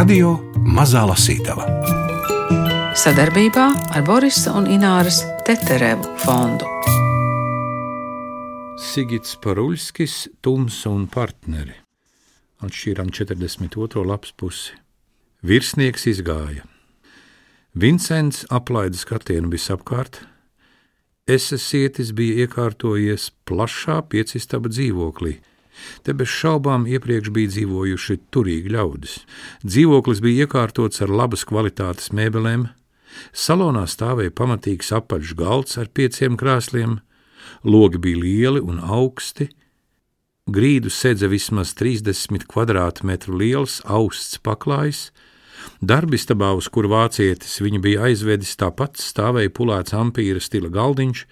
Radio 0.00 0.30
Mazā 0.64 1.02
Lasītava 1.04 1.66
sadarbībā 2.96 3.64
ar 3.92 4.04
Borisa 4.06 4.54
un 4.56 4.64
Ināras 4.72 5.18
Teterevu 5.44 6.14
fondu. 6.22 6.64
Sigits 8.80 9.34
Paruļskis, 9.44 10.14
Tums 10.40 10.78
un 10.88 11.04
partneri. 11.04 11.76
Atšķīrām 12.64 13.12
42. 13.12 14.06
lapas 14.08 14.32
pusi. 14.32 14.78
Virsnieks 15.44 16.08
izgāja. 16.14 16.64
Vincents 17.76 18.46
aplaida 18.48 18.96
skatienu 18.96 19.52
visapkārt. 19.52 20.22
Esesietis 21.28 22.14
bija 22.16 22.46
iekārtojies 22.46 23.34
plašā 23.44 24.00
piecistaba 24.08 24.72
dzīvoklī. 24.72 25.42
Te 26.04 26.14
bez 26.16 26.30
šaubām 26.32 26.86
iepriekš 26.90 27.30
bija 27.34 27.52
dzīvojuši 27.54 28.18
turīgi 28.34 28.74
ļaudis. 28.74 29.14
Dzīvoklis 29.64 30.22
bija 30.24 30.46
iekārtots 30.46 31.02
ar 31.04 31.12
labas 31.12 31.46
kvalitātes 31.48 32.12
mēbelēm. 32.16 32.68
Salonā 33.34 33.86
stāvēja 33.90 34.34
pamatīgs 34.34 34.92
apaļš 34.96 35.32
galds 35.38 35.80
ar 35.80 35.90
pieciem 35.92 36.36
krēsliem, 36.40 37.00
logi 37.64 37.98
bija 37.98 38.22
lieli 38.22 38.62
un 38.62 38.78
augsti, 38.80 39.48
grīdu 40.50 40.92
sedza 40.94 41.28
vismaz 41.30 41.74
30 41.78 42.46
kvadrātmetru 42.50 43.36
liels 43.38 43.80
austs 43.84 44.38
paklājs, 44.38 45.10
Darbistabā, 45.80 46.52
uz 46.56 46.68
kuru 46.72 46.90
vācietis 46.92 47.60
viņu 47.64 47.80
bija 47.84 48.06
aizvedis, 48.10 48.56
tāpat 48.60 49.00
stāvēja 49.00 49.52
pulēts 49.56 49.94
ampīra 49.96 50.42
stila 50.42 50.70
galdiņš, 50.72 51.24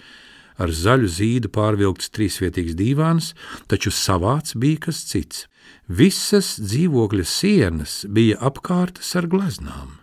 ar 0.58 0.72
zaļu 0.74 1.08
zīdu 1.14 1.50
pārvilkts 1.54 2.12
trīsvietīgs 2.14 2.76
divāns, 2.78 3.32
taču 3.70 3.92
savāds 3.94 4.56
bija 4.58 4.88
kas 4.88 5.04
cits. 5.08 5.46
Visas 5.88 6.56
dzīvokļa 6.60 7.24
sienas 7.24 8.02
bija 8.08 8.38
apkārtas 8.50 9.14
ar 9.16 9.28
gleznām. 9.30 9.96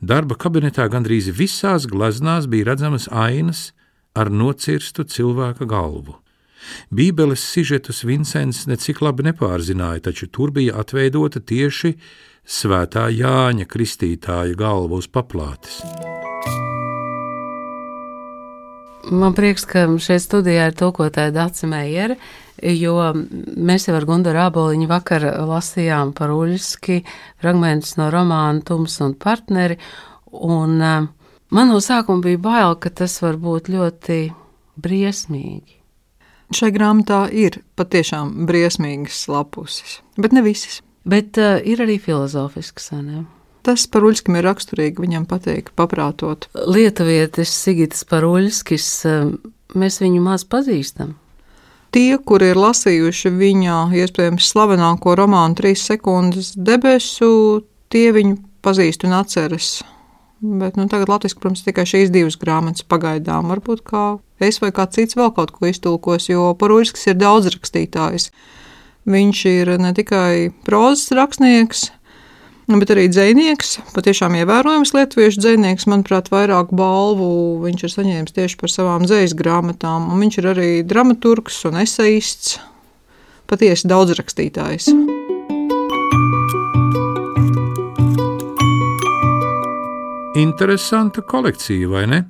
Darba 0.00 0.36
kabinetā 0.38 0.86
gandrīz 0.90 1.30
visās 1.34 1.86
gleznās 1.90 2.48
bija 2.50 2.72
redzamas 2.72 3.08
ainas 3.10 3.70
ar 4.14 4.30
nocirstu 4.30 5.06
cilvēka 5.06 5.66
galvu. 5.70 6.18
Bībeles 6.92 7.42
sižetus 7.54 8.02
Vincents 8.04 8.66
necik 8.68 9.00
labi 9.00 9.24
nepārzināja, 9.30 10.10
taču 10.10 10.28
tur 10.28 10.52
bija 10.52 10.76
atveidota 10.82 11.40
tieši 11.40 11.94
Svētā 12.50 13.06
Jāņa 13.14 13.68
Kristītāja 13.70 14.58
galva 14.58 15.00
uz 15.00 15.08
paplātes. 15.08 15.80
Man 19.08 19.32
prieks, 19.32 19.64
ka 19.64 19.86
šeit 20.02 20.20
studijā 20.20 20.66
ir 20.68 20.76
tulkotāja 20.76 21.32
Dāca 21.32 21.68
Meijere, 21.70 22.18
jo 22.60 22.96
mēs 23.56 23.88
jau 23.88 23.94
ar 23.96 24.04
Gundaru 24.08 24.42
Āboliņu 24.44 24.88
vakar 24.90 25.24
lasījām 25.48 26.12
par 26.16 26.34
Uļski 26.34 27.00
fragmentus 27.40 27.96
no 27.96 28.10
romāna 28.12 28.60
Tums 28.66 28.98
un 29.00 29.14
partneri, 29.16 29.78
un 30.30 30.76
uh, 30.84 31.08
man 31.48 31.72
no 31.72 31.80
sākuma 31.80 32.26
bija 32.26 32.42
bail, 32.44 32.76
ka 32.76 32.92
tas 33.00 33.16
var 33.24 33.40
būt 33.40 33.72
ļoti 33.72 34.20
briesmīgi. 34.80 35.78
Šai 36.54 36.72
grāmatā 36.74 37.24
ir 37.32 37.62
patiešām 37.80 38.44
briesmīgas 38.48 39.24
lapuses, 39.30 40.00
bet 40.20 40.36
ne 40.36 40.44
visas. 40.44 40.82
Bet 41.08 41.40
uh, 41.40 41.56
ir 41.64 41.80
arī 41.80 41.96
filozofisks. 42.02 42.92
Ne? 43.00 43.24
Tas 43.66 43.84
par 43.92 44.06
Uļskim 44.08 44.38
ir 44.40 44.46
raksturīgi 44.48 45.02
viņam 45.04 45.26
pateikt, 45.28 45.74
paprātot. 45.76 46.46
Lietuvietis 46.54 47.52
Sigitas 47.52 48.06
Paruļskis, 48.08 48.86
uh, 49.08 49.34
mēs 49.76 50.00
viņu 50.00 50.22
maz 50.24 50.46
pazīstam. 50.48 51.16
Tie, 51.90 52.14
kuri 52.22 52.52
ir 52.52 52.58
lasījuši 52.60 53.32
viņa 53.34 53.78
iespējams 53.98 54.46
slavenāko 54.52 55.16
romānu 55.18 55.58
Trīs 55.58 55.82
sekundes 55.88 56.52
debesu, 56.54 57.64
tie 57.90 58.12
viņu 58.14 58.38
pazīst 58.62 59.04
un 59.08 59.16
atceras. 59.18 59.80
Bet 60.40 60.78
nu, 60.78 60.86
tagad 60.88 61.10
Latvijas, 61.10 61.34
protams, 61.36 61.64
tikai 61.66 61.84
šīs 61.88 62.12
divas 62.14 62.38
grāmatas 62.40 62.86
pagaidām. 62.88 63.50
Varbūt 63.50 63.82
kā 63.84 64.04
es 64.40 64.60
vai 64.62 64.70
kāds 64.72 64.96
cits 64.96 65.18
vēl 65.18 65.34
kaut 65.36 65.50
ko 65.52 65.68
iztulkos, 65.68 66.30
jo 66.30 66.54
Paruļskis 66.56 67.10
ir 67.10 67.18
daudz 67.20 67.50
rakstītājs. 67.52 68.30
Viņš 69.10 69.42
ir 69.50 69.74
ne 69.82 69.90
tikai 69.96 70.52
prozas 70.64 71.10
rakstnieks, 71.16 71.90
bet 72.78 72.92
arī 72.94 73.08
dzinieks. 73.10 73.80
Patiešām 73.96 74.36
ievērojams 74.38 74.92
lietuviešu 74.94 75.42
dzinieks. 75.42 75.88
Manuprāt, 75.90 76.30
vairāk 76.30 76.70
balvu 76.76 77.30
viņš 77.64 77.82
ir 77.82 77.92
saņēmis 77.96 78.36
tieši 78.36 78.58
par 78.60 78.70
savām 78.70 79.06
dzīslu 79.08 79.38
grāmatām. 79.40 80.06
Un 80.12 80.22
viņš 80.22 80.38
ir 80.38 80.48
arī 80.52 80.68
dramaturgs 80.86 81.58
un 81.66 81.80
esejists, 81.82 82.60
patiesi 83.50 83.90
daudzrakstītājs. 83.90 84.92
Interesanta 90.38 91.26
kolekcija, 91.26 91.88
vai 91.90 92.04
ne? 92.06 92.20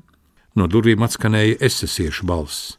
No 0.57 0.71
durvīm 0.71 1.05
atskanēja 1.05 1.61
esesiešu 1.69 2.25
balss. 2.27 2.79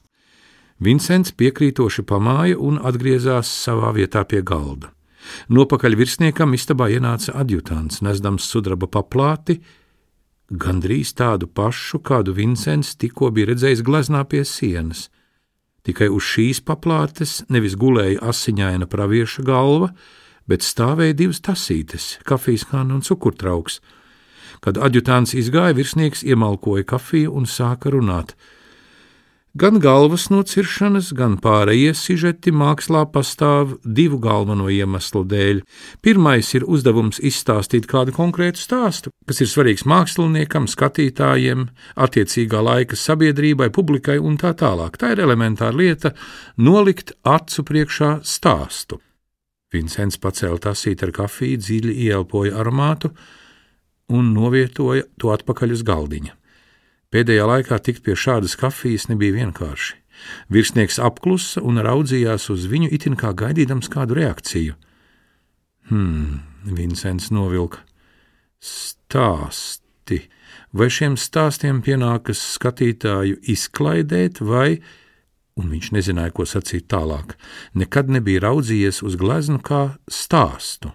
Vincents 0.81 1.29
piekrītoši 1.37 2.01
pamāja 2.09 2.57
un 2.57 2.81
atgriezās 2.81 3.51
savā 3.61 3.93
vietā 3.93 4.25
pie 4.25 4.41
galda. 4.41 4.89
Nopakaļ 5.51 5.95
virsniekam 5.99 6.55
istabā 6.57 6.89
ienāca 6.93 7.33
adjutants, 7.41 8.01
nesdams 8.05 8.47
sudraba 8.47 8.87
paplāti, 8.91 9.59
gandrīz 10.51 11.13
tādu 11.17 11.47
pašu, 11.47 12.01
kādu 12.03 12.35
Vincents 12.37 12.95
tikko 12.99 13.31
bija 13.31 13.51
redzējis 13.51 13.83
gleznā 13.87 14.23
pie 14.27 14.43
sienas. 14.47 15.09
Tikai 15.87 16.11
uz 16.13 16.27
šīs 16.27 16.61
paplātes 16.61 17.41
nevis 17.49 17.75
gulēja 17.79 18.21
asiņaina 18.31 18.85
pravieša 18.91 19.45
galva, 19.47 19.91
bet 20.45 20.65
stāvēja 20.65 21.17
divas 21.17 21.41
tasītes, 21.41 22.17
kafijas 22.27 22.67
kāna 22.69 22.99
un 22.99 23.05
cukurtrauks. 23.05 23.79
Kad 24.61 24.77
adjutants 24.77 25.33
izgāja, 25.33 25.73
virsnieks 25.73 26.21
iemalkoja 26.27 26.85
kafiju 26.95 27.33
un 27.33 27.49
sāka 27.49 27.93
runāt– 27.93 28.35
Gan 29.53 29.81
galvas 29.83 30.29
nociršanas, 30.31 31.09
gan 31.11 31.33
pārējie 31.43 31.91
sižeti 31.99 32.53
mākslā 32.55 33.01
pastāv 33.11 33.73
divu 33.83 34.15
galveno 34.23 34.69
iemeslu 34.71 35.25
dēļ. 35.27 35.59
Pirmais 35.99 36.53
ir 36.55 36.63
uzdevums 36.63 37.19
izstāstīt 37.19 37.83
kādu 37.91 38.15
konkrētu 38.15 38.63
stāstu, 38.63 39.11
kas 39.27 39.43
ir 39.43 39.51
svarīgs 39.51 39.83
māksliniekam, 39.83 40.71
skatītājiem, 40.71 41.67
attiecīgā 41.99 42.63
laika 42.63 42.95
sabiedrībai, 42.95 43.67
publikai 43.75 44.21
un 44.23 44.39
tā 44.39 44.53
tālāk. 44.55 44.95
Tā 44.95 45.11
ir 45.17 45.25
elementāra 45.27 45.75
lieta- 45.75 46.15
nolikt 46.69 47.11
acu 47.27 47.67
priekšā 47.67 48.23
stāstu. 48.23 49.03
Vincents 49.73 50.15
pacēla 50.15 50.59
tasīt 50.63 51.03
ar 51.03 51.11
kafiju, 51.11 51.57
dziļi 51.57 51.93
ieelpoja 52.07 52.55
aromātu 52.55 53.11
un 54.07 54.33
novietoja 54.33 55.03
to 55.19 55.27
atpakaļ 55.27 55.71
uz 55.71 55.83
galdiņa. 55.83 56.40
Pēdējā 57.11 57.43
laikā 57.43 57.75
tikt 57.83 58.05
pie 58.05 58.15
šādas 58.15 58.55
kafijas 58.59 59.09
nebija 59.11 59.41
vienkārši. 59.41 59.97
Virsnieks 60.53 60.99
apklusa 61.01 61.63
un 61.65 61.81
raudzījās 61.83 62.47
uz 62.53 62.67
viņu, 62.71 62.91
itin 62.95 63.17
kā 63.19 63.33
gaidīdams 63.35 63.89
kādu 63.91 64.15
reakciju. 64.19 64.77
Hmm, 65.89 66.39
Vincents 66.63 67.31
novilka. 67.33 67.81
Stāsti. 68.61 70.21
Vai 70.71 70.87
šiem 70.93 71.17
stāstiem 71.19 71.81
pienākas 71.83 72.39
skatītāju 72.53 73.41
izklaidēt, 73.51 74.39
vai, 74.39 74.79
un 75.59 75.67
viņš 75.73 75.91
nezināja, 75.97 76.31
ko 76.37 76.47
sacīt 76.47 76.87
tālāk, 76.93 77.35
nekad 77.75 78.13
nebija 78.13 78.45
raudzījies 78.47 79.01
uz 79.03 79.19
gleznu 79.19 79.59
kā 79.59 79.97
stāstu. 80.07 80.93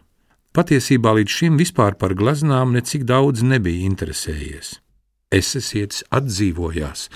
Patiesībā 0.56 1.12
līdz 1.18 1.36
šim 1.42 1.60
vispār 1.60 1.98
par 2.00 2.16
gleznām 2.16 2.72
necik 2.72 3.04
daudz 3.04 3.44
nebija 3.44 3.84
interesējies. 3.84 4.78
Esesietis 5.36 6.02
atdzīvojās. 6.14 7.06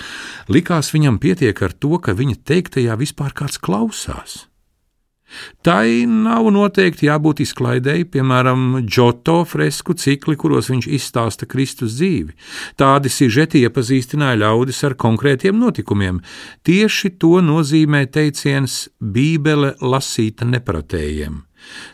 Likās 0.53 0.93
viņam 0.95 1.19
pietiek 1.23 1.65
ar 1.67 1.75
to, 1.77 1.97
ka 2.03 2.17
viņa 2.17 2.41
teiktajā 2.53 2.97
vispār 3.01 3.37
kāds 3.37 3.61
klausās. 3.63 4.45
Tai 5.63 5.87
nav 6.11 6.49
noteikti 6.55 7.07
jābūt 7.07 7.43
izklaidēji, 7.45 8.09
piemēram, 8.15 8.81
Džoto 8.87 9.41
fresku 9.49 9.95
cikli, 9.95 10.37
kuros 10.41 10.71
viņš 10.73 10.89
izstāsta 10.91 11.47
Kristus 11.51 11.95
dzīvi. 11.99 12.35
Tādi 12.81 13.13
sižeti 13.13 13.63
iepazīstināja 13.67 14.41
ļaudis 14.45 14.83
ar 14.89 14.97
konkrētiem 15.01 15.61
notikumiem. 15.61 16.23
Tieši 16.67 17.15
to 17.21 17.39
nozīmē 17.45 18.07
teiciens 18.11 18.89
Bībele 18.99 19.77
lasīta 19.81 20.49
nepratējiem. 20.49 21.45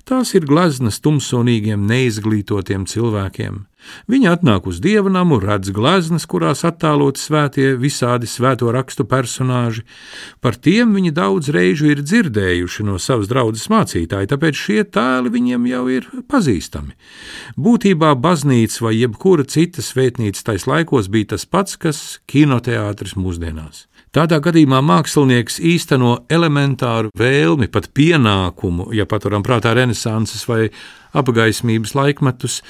Tās 0.09 0.35
ir 0.39 0.47
gleznas 0.49 1.01
tumsonīgiem, 1.05 1.87
neizglītotiem 1.89 2.87
cilvēkiem. 2.91 3.65
Viņi 4.11 4.29
atnāk 4.31 4.67
uz 4.67 4.81
dieva 4.83 5.11
namu, 5.13 5.39
redz 5.43 5.71
gleznas, 5.75 6.27
kurās 6.27 6.65
attēloti 6.67 7.23
svētie 7.23 7.67
visādi 7.79 8.29
svēto 8.31 8.71
rakstu 8.75 9.07
personāži. 9.09 9.85
Par 10.43 10.59
tiem 10.59 10.95
viņi 10.97 11.13
daudz 11.15 11.51
reižu 11.55 11.91
ir 11.93 12.03
dzirdējuši 12.03 12.87
no 12.89 12.99
savas 13.03 13.31
draudzes 13.31 13.69
mācītāja, 13.73 14.33
tāpēc 14.35 14.59
šie 14.59 14.81
tēli 14.91 15.33
viņiem 15.37 15.69
jau 15.71 15.85
ir 15.93 16.09
pazīstami. 16.31 16.97
Būtībā 17.57 18.15
baznīca 18.19 18.89
vai 18.89 18.97
jebkura 18.99 19.47
cita 19.47 19.85
svētnīca 19.85 20.51
tais 20.53 20.67
laikos 20.67 21.11
bija 21.13 21.37
tas 21.37 21.47
pats, 21.47 21.79
kas 21.79 22.03
kinoteātris 22.31 23.17
mūsdienās. 23.19 23.87
Tādā 24.17 24.39
gadījumā 24.41 24.79
mākslinieks 24.81 25.59
īsteno 25.61 26.15
elementāru 26.33 27.11
vēlmi, 27.21 27.67
pat 27.69 27.91
pienākumu, 27.93 28.87
ja 28.97 29.05
paturam 29.05 29.43
prātā 29.45 29.75
renesanses 29.77 30.47
vai 30.49 30.71
apgaismības 31.21 31.93
laikmetus, 31.99 32.63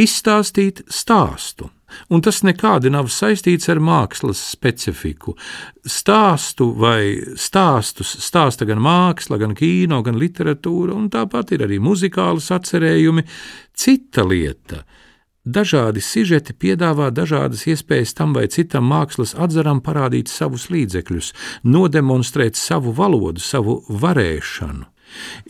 izstāstīt 0.00 0.80
stāstu. 0.88 1.68
Un 2.08 2.24
tas 2.24 2.40
nekādi 2.48 2.88
nav 2.88 3.12
saistīts 3.12 3.68
ar 3.68 3.82
mākslas 3.84 4.40
specifiku. 4.54 5.36
Stāstu 5.84 6.70
vai 6.72 7.20
stāstus 7.36 8.16
stāsta 8.24 8.64
gan 8.64 8.80
māksla, 8.80 9.36
gan 9.44 9.52
kino, 9.58 10.00
gan 10.00 10.16
literatūra, 10.16 10.96
un 10.96 11.12
tāpat 11.12 11.52
ir 11.52 11.68
arī 11.68 11.82
muzikālas 11.84 12.48
atcerējumi. 12.56 13.28
Cita 13.76 14.24
lieta 14.24 14.86
Dažādi 15.44 16.00
sižeti 16.00 16.54
piedāvā 16.56 17.10
dažādas 17.12 17.66
iespējas 17.68 18.14
tam 18.16 18.32
vai 18.32 18.46
citam 18.48 18.86
mākslas 18.88 19.34
atzaram 19.36 19.82
parādīt 19.84 20.32
savus 20.32 20.70
līdzekļus, 20.72 21.32
nodemonstrēt 21.68 22.56
savu 22.56 22.94
valodu, 22.96 23.44
savu 23.44 23.82
varēšanu. 23.88 24.88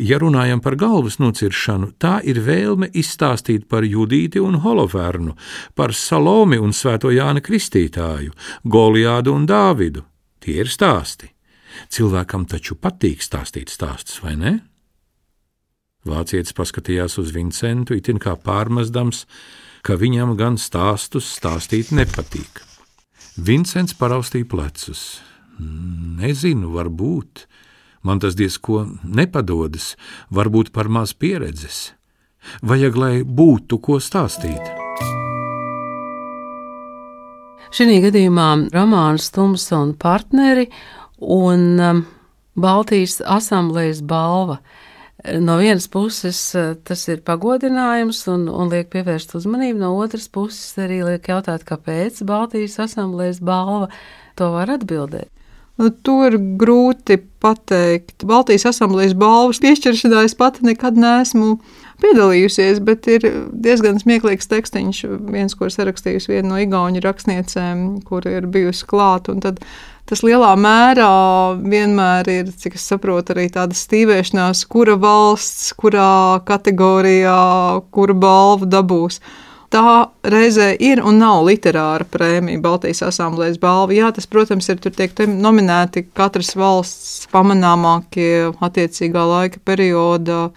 Ja 0.02 0.18
runājam 0.18 0.60
par 0.60 0.74
galvas 0.76 1.20
nociršanu, 1.22 1.92
tā 2.02 2.18
ir 2.26 2.42
vēlme 2.42 2.90
izstāstīt 2.90 3.68
par 3.70 3.86
Judīti 3.86 4.42
un 4.42 4.58
Holofernu, 4.66 5.36
par 5.78 5.94
Salomi 5.94 6.58
un 6.58 6.74
Svēto 6.74 7.14
Jāni 7.14 7.40
Kristītāju, 7.40 8.34
Goliādu 8.64 9.32
un 9.32 9.46
Dāvidu. 9.46 10.04
Tie 10.42 10.58
ir 10.60 10.68
stāsti. 10.68 11.30
Cilvēkam 11.88 12.44
taču 12.50 12.76
patīk 12.76 13.22
stāstīt 13.22 13.70
stāstus, 13.72 14.20
vai 14.26 14.34
ne? 14.36 14.54
Vācietis 16.04 16.52
paskatījās 16.52 17.16
uz 17.22 17.30
Vincentu, 17.32 17.96
itin 17.96 18.18
kā 18.20 18.34
pārmestams, 18.36 19.24
ka 19.84 19.98
viņam 20.00 20.32
gan 20.40 20.56
stāstus 20.60 21.28
stāstīt 21.36 21.92
nepatīk. 21.92 22.62
Vincents 23.36 23.96
paraustīja 23.98 24.48
plecus. 24.48 25.02
Nezinu, 25.58 26.72
varbūt. 26.74 27.44
Man 28.04 28.20
tas 28.20 28.36
diezko 28.36 28.84
nepadodas, 29.04 29.94
varbūt 30.32 30.72
par 30.72 30.90
maz 30.92 31.14
pieredzes. 31.16 31.92
Vajag, 32.64 32.96
lai 33.00 33.14
būtu 33.24 33.80
ko 33.80 34.00
stāstīt. 34.00 34.72
Šī 37.74 37.98
gadījumā 38.04 38.48
romāns 38.70 39.32
Tums 39.34 39.64
un 39.74 39.96
partneri 39.98 40.68
un 41.18 41.64
um, 41.82 42.04
Baltijas 42.54 43.18
asamblējas 43.24 44.04
balva 44.06 44.60
no 45.40 45.56
vienas 45.58 45.88
puses 45.88 46.38
eh, 46.54 46.74
tas 46.84 47.06
ir 47.08 47.22
pagodinājums 47.24 48.24
un, 48.32 48.48
un 48.48 48.72
liek 48.72 48.90
pievērst 48.92 49.36
uzmanību, 49.38 49.80
no 49.80 49.94
otras 49.96 50.28
puses 50.28 50.76
arī 50.80 51.00
liek 51.06 51.28
jautāt, 51.30 51.64
kāpēc 51.68 52.20
Baltijas 52.28 52.78
asamblējas 52.84 53.40
balva 53.44 53.88
to 54.38 54.50
var 54.52 54.74
atbildēt. 54.76 55.30
Nu, 55.80 55.88
to 55.90 56.20
ir 56.28 56.36
grūti 56.60 57.16
pateikt. 57.42 58.22
Baltijas 58.28 58.68
asamblējas 58.70 59.16
balvas 59.18 59.58
piešķiršanā 59.64 60.22
es 60.28 60.36
pati 60.38 60.62
nekad 60.66 60.98
neesmu 61.00 61.56
piedalījusies, 62.02 62.78
bet 62.84 63.08
ir 63.10 63.26
diezgan 63.50 63.98
smieklīgs 64.02 64.46
tekstiņš, 64.50 65.00
viens, 65.34 65.56
ko 65.58 65.66
sarakstījusi 65.70 66.30
viena 66.30 66.52
no 66.52 66.60
igauņu 66.62 67.02
rakstniecēm, 67.02 67.84
kur 68.06 68.26
ir 68.30 68.46
bijusi 68.50 68.86
klāta 68.90 69.34
tas 70.04 70.20
lielā 70.24 70.52
mērā 70.60 71.10
vienmēr 71.64 72.28
ir, 72.28 72.50
cik 72.60 72.76
es 72.76 72.84
saprotu, 72.90 73.32
arī 73.34 73.48
tāda 73.52 73.76
stīvēšanās, 73.78 74.66
kura 74.68 74.98
valsts, 75.00 75.72
kurā 75.80 76.42
kategorijā, 76.48 77.38
kura 77.94 78.16
balvu 78.26 78.68
dabūs. 78.68 79.20
Tā 79.74 80.06
reizē 80.30 80.68
ir 80.78 81.00
un 81.02 81.16
nav 81.18 81.40
literāra 81.48 82.04
prēmija, 82.06 82.60
Baltijas 82.62 83.00
asamblējas 83.08 83.56
balva. 83.58 83.90
Jā, 83.96 84.12
tas, 84.14 84.28
protams, 84.30 84.68
ir 84.70 84.78
tur 84.78 84.94
tiek 84.94 85.10
nominēti 85.26 86.04
katras 86.14 86.52
valsts 86.54 87.26
pamanāmākie 87.32 88.52
attiecīgā 88.62 89.24
laika 89.26 89.58
perioda 89.66 90.52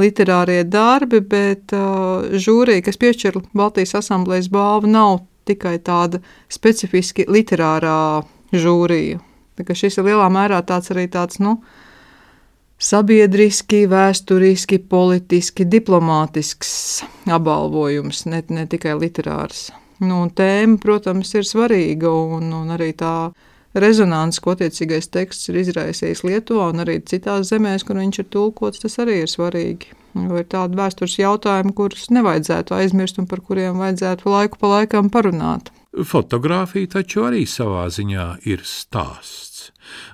literārie 0.00 0.62
darbi, 0.64 1.20
bet 1.20 1.74
uh, 1.76 2.24
žūrija, 2.32 2.86
kas 2.86 2.96
piešķir 3.02 3.42
Baltijas 3.52 3.92
asamblējas 4.00 4.48
balvu, 4.54 4.88
nav 4.88 5.20
tikai 5.44 5.76
tāda 5.84 6.22
specifiski 6.48 7.28
literārā 7.28 8.22
žūriju. 8.56 9.20
Šis 9.68 10.00
ir 10.00 10.08
lielā 10.08 10.32
mērā 10.32 10.62
tāds 10.64 10.88
arī 10.94 11.10
tāds, 11.12 11.42
nu, 11.44 11.58
sabiedriski, 12.82 13.84
vēsturiski, 13.90 14.80
politiski, 14.90 15.66
diplomātisks 15.68 16.72
apbalvojums, 17.30 18.26
ne, 18.30 18.42
ne 18.50 18.66
tikai 18.70 18.96
literārs. 18.98 19.70
Nu, 20.02 20.24
tēma, 20.34 20.80
protams, 20.82 21.30
ir 21.38 21.46
svarīga, 21.46 22.10
un, 22.10 22.50
un 22.58 22.74
arī 22.74 22.90
tā 22.98 23.30
rezonanci, 23.78 24.40
ko 24.42 24.56
attiecīgais 24.56 25.08
teksts 25.14 25.52
ir 25.52 25.60
izraisījis 25.62 26.24
Lietuvā 26.26 26.72
un 26.72 26.82
arī 26.82 26.98
citās 27.06 27.52
zemēs, 27.52 27.86
kur 27.86 28.00
viņš 28.00 28.18
ir 28.24 28.30
tulkots, 28.34 28.82
tas 28.82 28.98
arī 29.04 29.22
ir 29.22 29.30
svarīgi. 29.30 29.94
Jo 30.18 30.42
ir 30.42 30.48
tādi 30.50 30.76
vēstures 30.76 31.14
jautājumi, 31.22 31.72
kurus 31.76 32.10
nevajadzētu 32.12 32.74
aizmirst 32.76 33.22
un 33.22 33.30
par 33.30 33.40
kuriem 33.46 33.78
vajadzētu 33.80 34.28
laiku 34.28 34.60
pa 34.60 34.74
laikam 34.74 35.08
parunāt. 35.12 35.70
Fotogrāfija 35.92 36.98
taču 36.98 37.26
arī 37.28 37.46
savā 37.48 37.86
ziņā 37.92 38.28
ir 38.48 38.66
stāsts. 38.66 39.51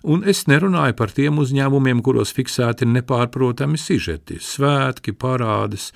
Un 0.03 0.25
es 0.29 0.47
nerunāju 0.51 0.97
par 0.99 1.13
tiem 1.15 1.41
uzņēmumiem, 1.43 2.03
kuros 2.05 2.35
fiksēti 2.37 2.89
nepārprotami 2.89 3.81
sižeti, 3.81 4.39
svētki, 4.43 5.15
parādes, 5.17 5.93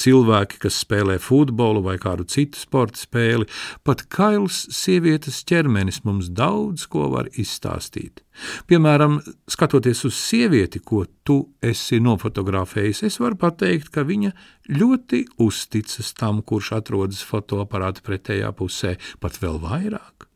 cilvēki, 0.00 0.58
kas 0.64 0.80
spēlē 0.82 1.18
futbolu 1.22 1.82
vai 1.84 1.96
kādu 2.02 2.26
citu 2.30 2.58
sporta 2.58 2.98
spēli, 2.98 3.46
pat 3.86 4.04
kails 4.12 4.64
sievietes 4.74 5.42
ķermenis 5.48 6.02
mums 6.06 6.30
daudz 6.34 6.86
ko 6.90 7.08
var 7.14 7.30
izstāstīt. 7.40 8.24
Piemēram, 8.70 9.20
skatoties 9.50 10.04
uz 10.08 10.18
sievieti, 10.18 10.82
ko 10.82 11.04
tu 11.26 11.38
esi 11.62 12.00
nofotografējis, 12.02 13.04
es 13.06 13.20
varu 13.22 13.38
pateikt, 13.38 13.92
ka 13.94 14.06
viņa 14.06 14.34
ļoti 14.74 15.24
uzticas 15.44 16.14
tam, 16.18 16.42
kurš 16.42 16.74
atrodas 16.80 17.22
fotoaparāta 17.26 18.02
pretējā 18.04 18.50
pusē, 18.58 18.96
pat 19.22 19.38
vēl 19.42 19.60
vairāk. 19.62 20.28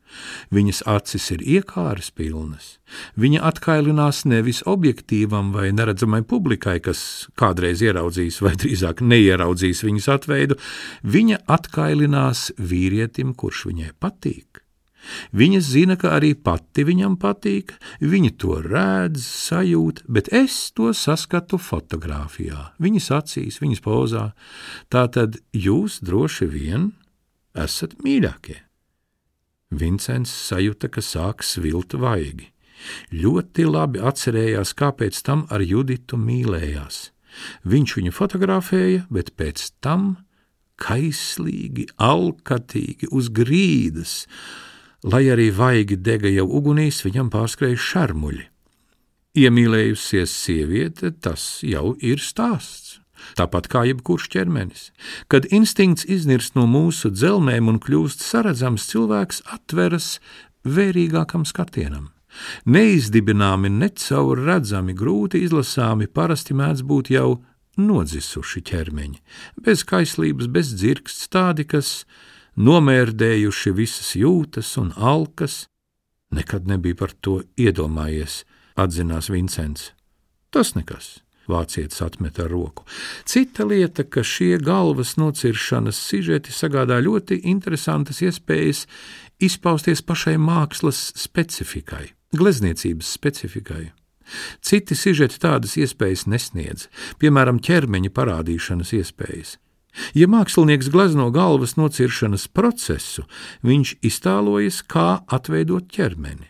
Viņas 0.53 0.83
acis 0.89 1.29
ir 1.35 1.43
iekāras 1.57 2.09
pilnas. 2.15 2.77
Viņa 3.19 3.43
atkailinās 3.51 4.23
nevis 4.29 4.63
objektīvam 4.69 5.51
vai 5.53 5.69
neredzamai 5.75 6.23
publikai, 6.27 6.79
kas 6.83 7.27
kādreiz 7.39 7.83
ieraudzīs 7.85 8.41
vai 8.45 8.55
drīzāk 8.59 9.03
neieraudzīs 9.05 9.83
viņas 9.85 10.09
atveidu, 10.15 10.57
viņa 11.03 11.43
atkailinās 11.59 12.49
vīrietim, 12.57 13.35
kurš 13.37 13.67
viņai 13.69 13.93
patīk. 14.01 14.63
Viņa 15.31 15.59
zina, 15.63 15.95
ka 15.99 16.11
arī 16.17 16.33
pati 16.35 16.83
viņam 16.85 17.15
patīk, 17.21 17.73
viņa 18.03 18.31
to 18.41 18.59
redz, 18.65 19.23
sajūt, 19.47 20.03
bet 20.11 20.31
es 20.35 20.57
to 20.75 20.91
saskatu 20.93 21.59
fotografijā, 21.61 22.71
viņas 22.83 23.11
acīs, 23.21 23.61
viņas 23.63 23.83
pozā. 23.85 24.25
Tātad 24.91 25.39
jūs 25.55 26.01
droši 26.05 26.49
vien 26.51 26.91
esat 27.55 27.97
mīļākie. 28.03 28.59
Vincents 29.69 30.31
sajūta, 30.49 30.89
ka 30.89 31.01
sāk 31.05 31.43
svilt 31.45 31.93
vaigi. 31.93 32.49
Ļoti 33.11 33.65
labi 33.67 34.01
atcerējās, 34.01 34.73
kāpēc 34.73 35.19
tam 35.25 35.45
ar 35.53 35.61
Juditu 35.61 36.17
mīlējās. 36.17 37.09
Viņš 37.69 37.95
viņu 37.99 38.13
fotografēja, 38.15 39.05
bet 39.13 39.35
pēc 39.37 39.67
tam 39.83 40.15
kaislīgi, 40.79 41.89
alkatīgi 41.99 43.11
uz 43.11 43.29
grīdas, 43.29 44.23
lai 45.03 45.27
arī 45.29 45.49
vaigi 45.55 45.99
dega 45.99 46.31
jau 46.31 46.47
ugunīs, 46.59 47.03
viņam 47.05 47.29
pārskrēja 47.33 47.77
šarmuļi. 47.89 48.47
Iemīlējusies 49.39 50.31
sieviete, 50.33 51.11
tas 51.11 51.59
jau 51.61 51.93
ir 52.01 52.23
stāsts 52.23 52.97
tāpat 53.39 53.69
kā 53.71 53.85
jebkurš 53.89 54.29
ķermenis. 54.35 54.89
Kad 55.31 55.47
instinkts 55.53 56.07
iznirst 56.07 56.55
no 56.59 56.67
mūsu 56.69 57.11
dzelmēm 57.13 57.71
un 57.71 57.81
kļūst 57.83 58.23
saredzams, 58.25 58.87
cilvēks 58.91 59.43
atveras 59.55 60.17
vērīgākam 60.67 61.45
skatienam. 61.47 62.09
Neizdibināmi, 62.69 63.71
necaur 63.73 64.39
redzami, 64.45 64.93
grūti 64.93 65.41
izlasāmi 65.45 66.07
parasti 66.07 66.55
mēdz 66.57 66.83
būt 66.85 67.09
jau 67.15 67.39
nodzisuši 67.79 68.61
ķermeņi, 68.69 69.21
bez 69.63 69.85
kaislības, 69.87 70.49
bez 70.51 70.73
dzirksts, 70.75 71.29
tādi, 71.31 71.65
kas 71.65 72.03
nomērdējuši 72.59 73.73
visas 73.75 74.13
jūtas 74.19 74.75
un 74.81 74.91
alkas. 74.95 75.65
Nekad 76.35 76.67
nebija 76.69 76.97
par 76.99 77.15
to 77.25 77.39
iedomājies, 77.57 78.43
atzinās 78.77 79.31
Vincents. 79.33 79.93
Tas 80.53 80.75
nekas. 80.75 81.19
Vācietis 81.49 82.03
atmet 82.05 82.39
ar 82.39 82.51
roku. 82.53 82.85
Cita 83.25 83.65
lieta, 83.65 84.05
ka 84.05 84.23
šie 84.23 84.59
galvas 84.61 85.15
nociršanas 85.17 85.97
sižeti 85.97 86.53
sagādā 86.53 86.99
ļoti 87.01 87.41
interesantas 87.49 88.21
iespējas 88.21 88.85
izpausties 89.41 90.03
pašai 90.05 90.37
mākslas 90.37 91.09
specifikai, 91.17 92.11
glezniecības 92.37 93.15
specifikai. 93.17 93.87
Citi 94.61 94.93
sižeti 94.93 95.39
tādas 95.41 95.73
iespējas 95.79 96.27
nesniedz, 96.29 96.85
piemēram, 97.21 97.57
ķermeņa 97.65 98.13
parādīšanas 98.13 98.93
iespējas. 98.99 99.57
Ja 100.13 100.29
mākslinieks 100.29 100.91
glezno 100.93 101.31
galvas 101.33 101.73
nociršanas 101.79 102.45
procesu, 102.53 103.25
viņš 103.65 103.95
iztēlojas, 104.05 104.83
kā 104.85 105.23
atveidot 105.25 105.89
ķermeni. 105.89 106.45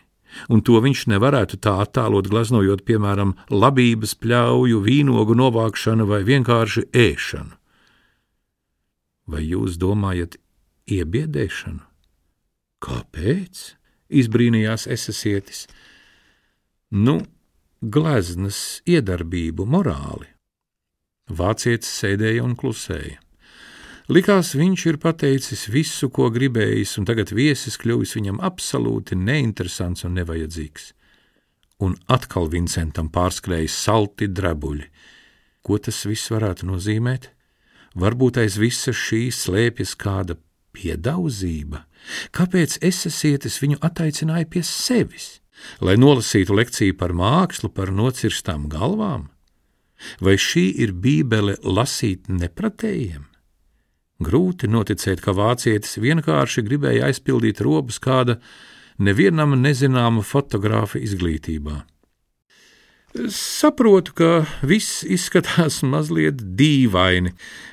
Un 0.48 0.62
to 0.66 0.80
viņš 0.82 1.06
nevarētu 1.14 1.60
tā 1.62 1.78
attēlot, 1.84 2.28
glaznojot, 2.30 2.84
piemēram, 2.88 3.34
labības 3.50 4.14
pļauju, 4.20 4.84
vīnogu 4.86 5.36
novākšanu 5.38 6.06
vai 6.10 6.22
vienkārši 6.28 6.86
ēšanu. 6.92 7.56
Vai 9.30 9.44
jūs 9.46 9.76
domājat 9.78 10.40
iebiedēšanu? 10.90 11.84
Kāpēc? 12.80 13.68
izbrīnījās 14.10 14.88
esasietis. 14.90 15.64
Nu, 16.90 17.20
gleznas 17.80 18.80
iedarbību 18.88 19.66
morāli. 19.70 20.28
Vācietis 21.30 21.92
sēdēja 22.02 22.42
un 22.42 22.56
klusēja. 22.58 23.20
Likās, 24.10 24.56
viņš 24.58 24.84
ir 24.90 24.96
pateicis 24.98 25.68
visu, 25.70 26.08
ko 26.10 26.32
gribējis, 26.34 26.96
un 26.98 27.04
tagad 27.06 27.30
viesis 27.30 27.76
kļuvis 27.78 28.16
viņam 28.16 28.40
absolūti 28.42 29.14
neinteresants 29.14 30.02
un 30.08 30.16
nevajadzīgs. 30.18 30.88
Un 31.86 31.94
atkal 32.10 32.50
Vincentam 32.50 33.06
pārskrēja 33.14 33.70
salti 33.70 34.26
drebuļi. 34.26 34.88
Ko 35.62 35.78
tas 35.78 36.02
viss 36.10 36.32
varētu 36.34 36.66
nozīmēt? 36.72 37.30
Varbūt 38.02 38.42
aiz 38.42 38.58
visa 38.58 38.90
šī 38.90 39.28
slēpjas 39.30 39.94
kāda 40.02 40.40
piedauzība. 40.74 41.84
Kāpēc 42.34 42.80
esasietis 42.82 43.62
viņu 43.62 43.78
attaicināja 43.78 44.50
pie 44.50 44.66
sevis? 44.66 45.36
Lai 45.78 45.94
nolasītu 45.94 46.58
lekciju 46.58 46.98
par 46.98 47.14
mākslu, 47.14 47.70
par 47.70 47.94
nocirstām 47.94 48.66
galvām? 48.74 49.28
Vai 50.18 50.34
šī 50.34 50.72
ir 50.82 50.98
bībele 50.98 51.60
lasīt 51.62 52.26
nepratējiem? 52.26 53.29
Grūti 54.20 54.68
noticēt, 54.68 55.22
ka 55.24 55.32
vācietis 55.32 55.96
vienkārši 56.00 56.64
gribēja 56.66 57.08
aizpildīt 57.08 57.62
robus 57.64 57.96
kāda 58.02 58.36
nevienam 59.00 59.56
nezināma 59.56 60.24
fotografa 60.26 61.00
izglītībā. 61.00 61.78
Saprotu, 63.34 64.12
ka 64.14 64.28
viss 64.62 65.00
izskatās 65.02 65.80
mazliet 65.92 66.44
dīvaini. 66.58 67.32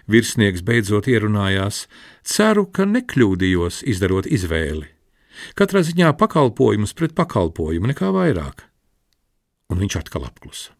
Virsnieks 0.09 0.63
beidzot 0.65 1.09
ierunājās. 1.11 1.85
Ceru, 2.25 2.65
ka 2.71 2.87
nekļūdījos 2.89 3.83
izdarot 3.85 4.25
izvēli. 4.25 4.87
Katrā 5.53 5.83
ziņā 5.85 6.15
pakalpojumus 6.17 6.95
pret 6.97 7.13
pakalpojumu, 7.13 7.91
nekā 7.91 8.09
vairāk. 8.15 8.65
Un 9.69 9.83
viņš 9.83 9.99
atkal 9.99 10.25
apklusa. 10.25 10.73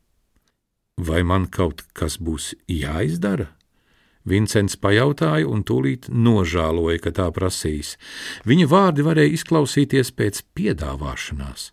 Vai 0.98 1.22
man 1.22 1.46
kaut 1.54 1.84
kas 1.94 2.18
būs 2.18 2.56
jāizdara? 2.72 3.52
Vincents 4.28 4.76
pajautāja 4.84 5.48
un 5.48 5.64
tūlīt 5.64 6.10
nožēloja, 6.12 7.00
ka 7.04 7.14
tā 7.16 7.28
prasīs. 7.32 7.96
Viņa 8.48 8.68
vārdi 8.72 9.06
varēja 9.08 9.38
izklausīties 9.38 10.12
pēc 10.18 10.44
piedāvāšanās. 10.58 11.72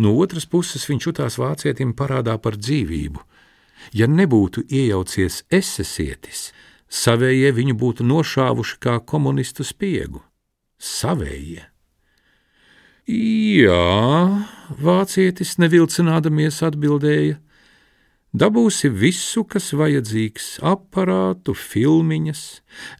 No 0.00 0.14
otras 0.16 0.48
puses 0.48 0.88
viņš 0.88 1.10
jutās 1.10 1.36
vācietim 1.40 1.92
parādā 1.96 2.38
par 2.40 2.56
dzīvību. 2.56 3.20
Ja 3.92 4.08
nebūtu 4.08 4.64
iejaucies 4.72 5.42
esesietis, 5.52 6.50
savējie 6.88 7.52
viņu 7.60 7.76
būtu 7.78 8.06
nošāvuši 8.08 8.78
kā 8.80 8.98
komunistu 9.04 9.66
spiegu. 9.68 10.24
Savējie! 10.80 11.66
Jā, 13.06 14.42
vācietis 14.82 15.52
nevilcinādamies 15.62 16.58
atbildēja. 16.66 17.36
Dabūsi 18.36 18.90
visu, 18.92 19.46
kas 19.48 19.70
vajadzīgs, 19.72 20.58
aparātu, 20.66 21.54
filmiņas, 21.56 22.42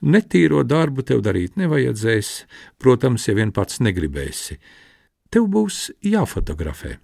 netīro 0.09 0.63
darbu 0.65 1.05
tev 1.05 1.21
darīt 1.27 1.59
nevajadzēs, 1.61 2.31
protams, 2.81 3.27
ja 3.29 3.35
vien 3.37 3.53
pats 3.53 3.83
negribēsi. 3.85 4.57
Tev 5.29 5.51
būs 5.53 5.91
jāfotografē. 6.07 6.95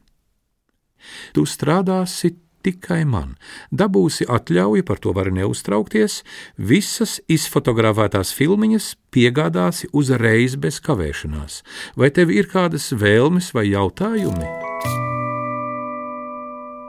Tu 1.36 1.44
strādāsi 1.44 2.32
tikai 2.64 3.02
man, 3.04 3.34
dabūsi 3.74 4.24
atļauju, 4.30 4.86
par 4.88 5.02
to 5.02 5.12
vari 5.12 5.34
neuztraukties, 5.36 6.22
visas 6.56 7.18
izfotografētās 7.28 8.32
filmiņas 8.38 8.92
piegādāsi 9.12 9.92
uzreiz 9.92 10.56
bez 10.56 10.80
kavēšanās. 10.80 11.60
Vai 11.98 12.14
tev 12.14 12.32
ir 12.32 12.48
kādas 12.48 12.94
vēlmes 12.96 13.52
vai 13.52 13.68
jautājumi? 13.74 15.12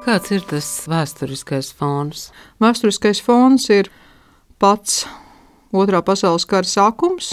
Kāds 0.04 0.34
ir 0.36 0.42
tas 0.44 0.66
vēsturiskais 0.92 1.70
fons? 1.80 2.26
Vēsturiskais 2.60 3.22
fons 3.24 3.70
ir 3.72 3.88
pats 4.60 5.06
Otrā 5.74 6.02
pasaules 6.04 6.44
kara 6.46 6.68
sākums. 6.68 7.32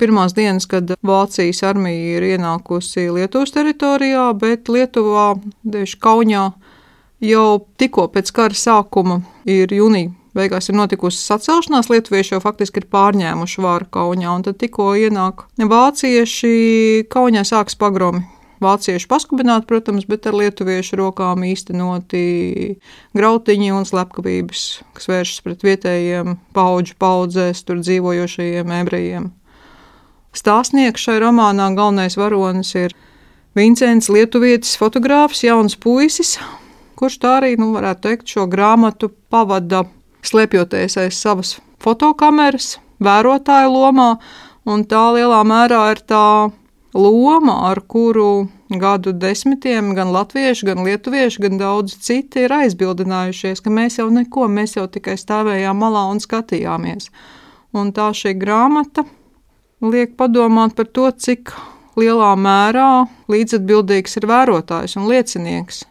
Pirmās 0.00 0.34
dienas, 0.34 0.66
kad 0.66 0.90
Vācijas 1.06 1.62
armija 1.64 2.18
ir 2.18 2.26
ienākusi 2.34 3.06
Lietuvas 3.14 3.54
teritorijā, 3.54 4.26
bet 4.40 4.66
Lietuvā, 4.66 5.28
tieši 5.62 6.00
Kaunijā, 6.02 6.48
jau 7.22 7.46
tikko 7.78 8.08
pēc 8.10 8.34
kara 8.34 8.58
sākuma 8.58 9.22
ir 9.46 9.70
jūnija 9.78 10.10
beigās 10.34 10.66
ir 10.66 10.74
notikusi 10.74 11.22
sacelšanās, 11.22 11.86
lietuvieši 11.92 12.34
jau 12.34 12.42
faktiski 12.42 12.82
ir 12.82 12.90
pārņēmuši 12.90 13.62
vāru 13.62 13.86
Kaunijā, 13.94 14.34
un 14.34 14.42
tad 14.42 14.58
tikko 14.58 14.90
ienāk 14.98 15.46
vācieši, 15.62 16.54
Kaunijā 17.14 17.46
sāks 17.54 17.78
pagromi 17.78 18.26
vācieši 18.64 19.08
paskubināti, 19.10 19.68
protams, 19.68 20.06
bet 20.08 20.26
ar 20.26 20.36
lietuviešu 20.40 20.98
rokām 21.00 21.44
īstenoti 21.46 22.24
grautiņi 23.16 23.70
un 23.76 23.86
slepkavības, 23.88 24.64
kas 24.96 25.08
vēršas 25.10 25.44
pret 25.44 25.64
vietējiem 25.66 26.38
paudžu 26.56 26.96
paudzēs, 27.00 27.62
tur 27.68 27.80
dzīvojošajiem 27.84 28.76
ebrejiem. 28.80 29.30
Stāstnieks 30.34 31.04
šai 31.06 31.20
romānā 31.22 31.68
galvenais 31.76 32.16
varonis 32.18 32.72
ir 32.74 32.96
Vincents 33.54 34.08
Lietuvietis, 34.10 34.74
fotogrāfs, 34.80 35.44
jauns 35.46 35.76
puisis, 35.78 36.34
kurš 36.98 37.20
tā 37.22 37.36
arī, 37.38 37.52
nu, 37.60 37.70
varētu 37.76 38.02
teikt, 38.08 38.32
šo 38.34 38.48
grāmatu 38.50 39.12
pavada 39.30 39.84
slēpjoties 40.26 40.98
aiz 41.04 41.20
savas 41.20 41.54
fotokameras, 41.84 42.80
vērotāja 42.98 43.70
lomā, 43.70 44.16
un 44.66 44.82
tā 44.90 45.04
lielā 45.14 45.38
mērā 45.46 45.84
ir 45.92 46.02
tā 46.08 46.24
loma, 46.94 47.70
ar 47.70 47.80
kuru 47.80 48.46
gadu 48.70 49.12
desmitiem 49.12 49.94
gan 49.94 50.12
latvieši, 50.14 50.66
gan 50.66 50.84
lietuvieši, 50.86 51.42
gan 51.42 51.58
daudz 51.58 51.96
citi 52.00 52.46
ir 52.46 52.54
aizbildinājušies, 52.54 53.62
ka 53.62 53.70
mēs 53.70 53.98
jau 53.98 54.08
neko, 54.14 54.46
mēs 54.48 54.76
jau 54.78 54.86
tikai 54.90 55.16
stāvējām 55.18 55.82
malā 55.82 56.06
un 56.12 56.22
skatījāmies. 56.22 57.10
Un 57.74 57.90
tā 57.94 58.10
šī 58.14 58.36
grāmata 58.38 59.04
liek 59.82 60.14
padomāt 60.16 60.76
par 60.78 60.86
to, 60.86 61.10
cik 61.10 61.52
lielā 61.98 62.32
mērā 62.38 63.04
līdzatbildīgs 63.30 64.18
ir 64.20 64.28
vērotājs 64.30 64.96
un 65.00 65.10
liecinieks. 65.10 65.84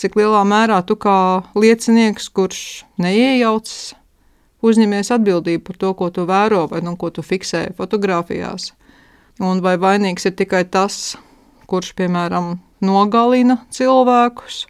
Cik 0.00 0.16
lielā 0.16 0.40
mērā 0.48 0.80
tu 0.88 0.96
kā 0.96 1.44
liecinieks, 1.52 2.30
kurš 2.32 2.60
neiejaucas, 3.00 3.92
uzņemies 4.64 5.12
atbildību 5.12 5.64
par 5.66 5.80
to, 5.80 5.92
ko 5.96 6.08
tu 6.14 6.24
vēro 6.28 6.66
vai 6.72 6.80
nu, 6.84 6.96
ko 6.96 7.12
tu 7.12 7.24
fiksē 7.24 7.70
fotografijās. 7.76 8.72
Un 9.40 9.62
vai 9.64 9.78
vainīgs 9.80 10.26
ir 10.28 10.34
tikai 10.36 10.66
tas, 10.68 11.16
kurš, 11.70 11.94
piemēram, 11.96 12.58
nogalina 12.84 13.56
cilvēkus, 13.72 14.66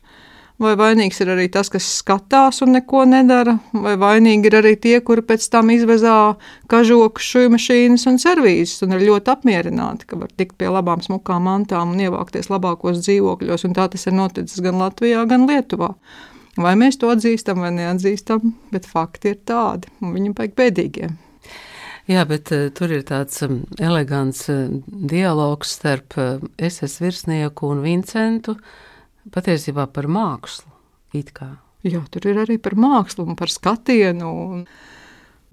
vai 0.60 0.74
vainīgs 0.78 1.20
ir 1.24 1.32
arī 1.32 1.48
tas, 1.52 1.70
kas 1.72 1.86
skatās 2.00 2.60
un 2.64 2.74
neko 2.76 3.02
nedara, 3.08 3.56
vai 3.72 3.96
vainīgi 4.00 4.50
ir 4.50 4.58
arī 4.60 4.74
tie, 4.78 4.96
kuri 5.04 5.24
pēc 5.26 5.46
tam 5.52 5.72
izvezā 5.74 6.16
kažokus, 6.70 7.26
šūmašīnas 7.32 8.06
un 8.10 8.20
servīzes 8.22 8.84
un 8.86 8.94
ir 8.96 9.06
ļoti 9.08 9.32
apmierināti, 9.32 10.06
ka 10.10 10.20
var 10.20 10.30
tikt 10.36 10.58
pie 10.60 10.68
labām 10.70 11.02
smukām 11.04 11.48
mantām 11.48 11.94
un 11.94 12.04
ievākties 12.04 12.52
labākos 12.52 13.00
dzīvokļos, 13.06 13.64
un 13.66 13.78
tā 13.78 13.88
tas 13.90 14.06
ir 14.06 14.14
noticis 14.18 14.62
gan 14.64 14.78
Latvijā, 14.82 15.24
gan 15.30 15.48
Lietuvā. 15.50 15.94
Vai 16.60 16.76
mēs 16.76 16.98
to 17.00 17.08
atzīstam 17.10 17.62
vai 17.62 17.72
neatzīstam, 17.72 18.54
bet 18.74 18.86
fakti 18.86 19.32
ir 19.32 19.42
tādi, 19.48 19.88
un 20.02 20.14
viņi 20.14 20.36
pēc 20.36 20.54
bēdīgiem. 20.58 21.18
Jā, 22.10 22.24
bet 22.26 22.50
uh, 22.50 22.66
tur 22.74 22.90
ir 22.90 23.04
tāds 23.06 23.38
um, 23.46 23.60
elegants 23.78 24.48
uh, 24.50 24.64
dialogs 24.88 25.76
starp 25.76 26.16
uh, 26.18 26.40
SS 26.58 26.98
virsnieku 27.04 27.68
un 27.70 27.84
Vincentu 27.84 28.56
patiesībā 29.30 29.84
par 29.94 30.08
mākslu. 30.10 30.66
Jā, 31.86 32.00
tur 32.10 32.26
ir 32.26 32.40
arī 32.42 32.56
par 32.58 32.74
mākslu 32.74 33.28
un 33.30 33.38
par 33.38 33.52
skatienu. 33.52 34.32
Un 34.56 34.64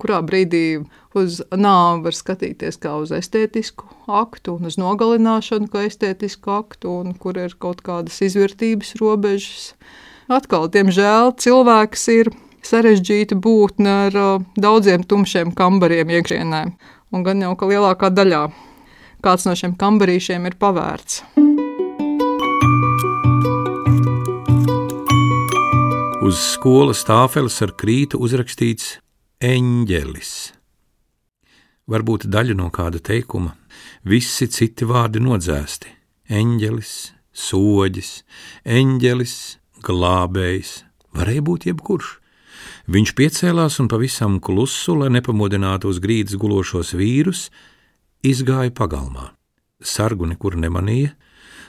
kurā 0.02 0.18
brīdī 0.26 0.82
uz 1.18 1.44
nāvi 1.54 2.08
var 2.08 2.18
skatīties 2.18 2.82
kā 2.82 2.96
uz 3.04 3.14
estētisku 3.14 3.86
aktu, 4.10 4.58
un 4.58 4.72
uz 4.72 4.80
nogalināšanu 4.82 5.70
kā 5.74 5.86
estētisku 5.86 6.56
aktu, 6.58 6.90
un 7.04 7.14
kur 7.22 7.38
ir 7.38 7.54
kaut 7.62 7.86
kādas 7.86 8.18
izvērtības 8.26 8.96
robežas. 9.02 9.72
Atkal, 10.26 10.68
diemžēl, 10.74 11.36
cilvēks 11.38 12.10
ir 12.18 12.34
sarežģīta 12.68 13.40
būtne 13.40 13.98
ar 14.08 14.22
uh, 14.22 14.48
daudziem 14.60 15.04
tumšiem 15.08 15.54
kambariem 15.58 16.12
iekšienē, 16.20 16.64
un 17.16 17.28
gan 17.28 17.44
jau 17.44 17.56
ka 17.60 17.70
lielākā 17.72 18.12
daļā 18.14 18.48
kāds 19.24 19.48
no 19.48 19.56
šiem 19.58 19.76
kambarīšiem 19.80 20.46
ir 20.50 20.58
pavērts. 20.62 21.24
Uz 26.28 26.40
skolas 26.44 27.06
tāfeles 27.08 27.58
ar 27.64 27.72
krītu 27.80 28.20
uzrakstīts 28.24 28.98
eņģelis. 29.44 30.34
Varbūt 31.88 32.28
daļa 32.28 32.56
no 32.60 32.68
kāda 32.74 33.00
teikuma, 33.00 33.54
visi 34.04 34.50
citi 34.52 34.88
vārdi 34.88 35.24
nodzēsti. 35.24 35.94
eņģelis, 36.28 36.94
soģis, 37.32 38.10
eņģelis, 38.68 39.36
glābējs, 39.88 40.84
varēja 41.16 41.44
būt 41.48 41.68
jebkurš. 41.70 42.10
Viņš 42.88 43.12
piecēlās 43.20 43.82
un 43.84 43.90
pavisam 43.92 44.38
klusu, 44.40 44.94
lai 44.96 45.10
nepamodinātu 45.12 45.90
uz 45.92 45.98
grīdas 46.00 46.38
gulošos 46.40 46.94
vīrus, 46.96 47.50
izgāja 48.24 48.72
pagalmā. 48.72 49.34
Sargu 49.84 50.26
nekur 50.30 50.56
nemanīja, 50.56 51.12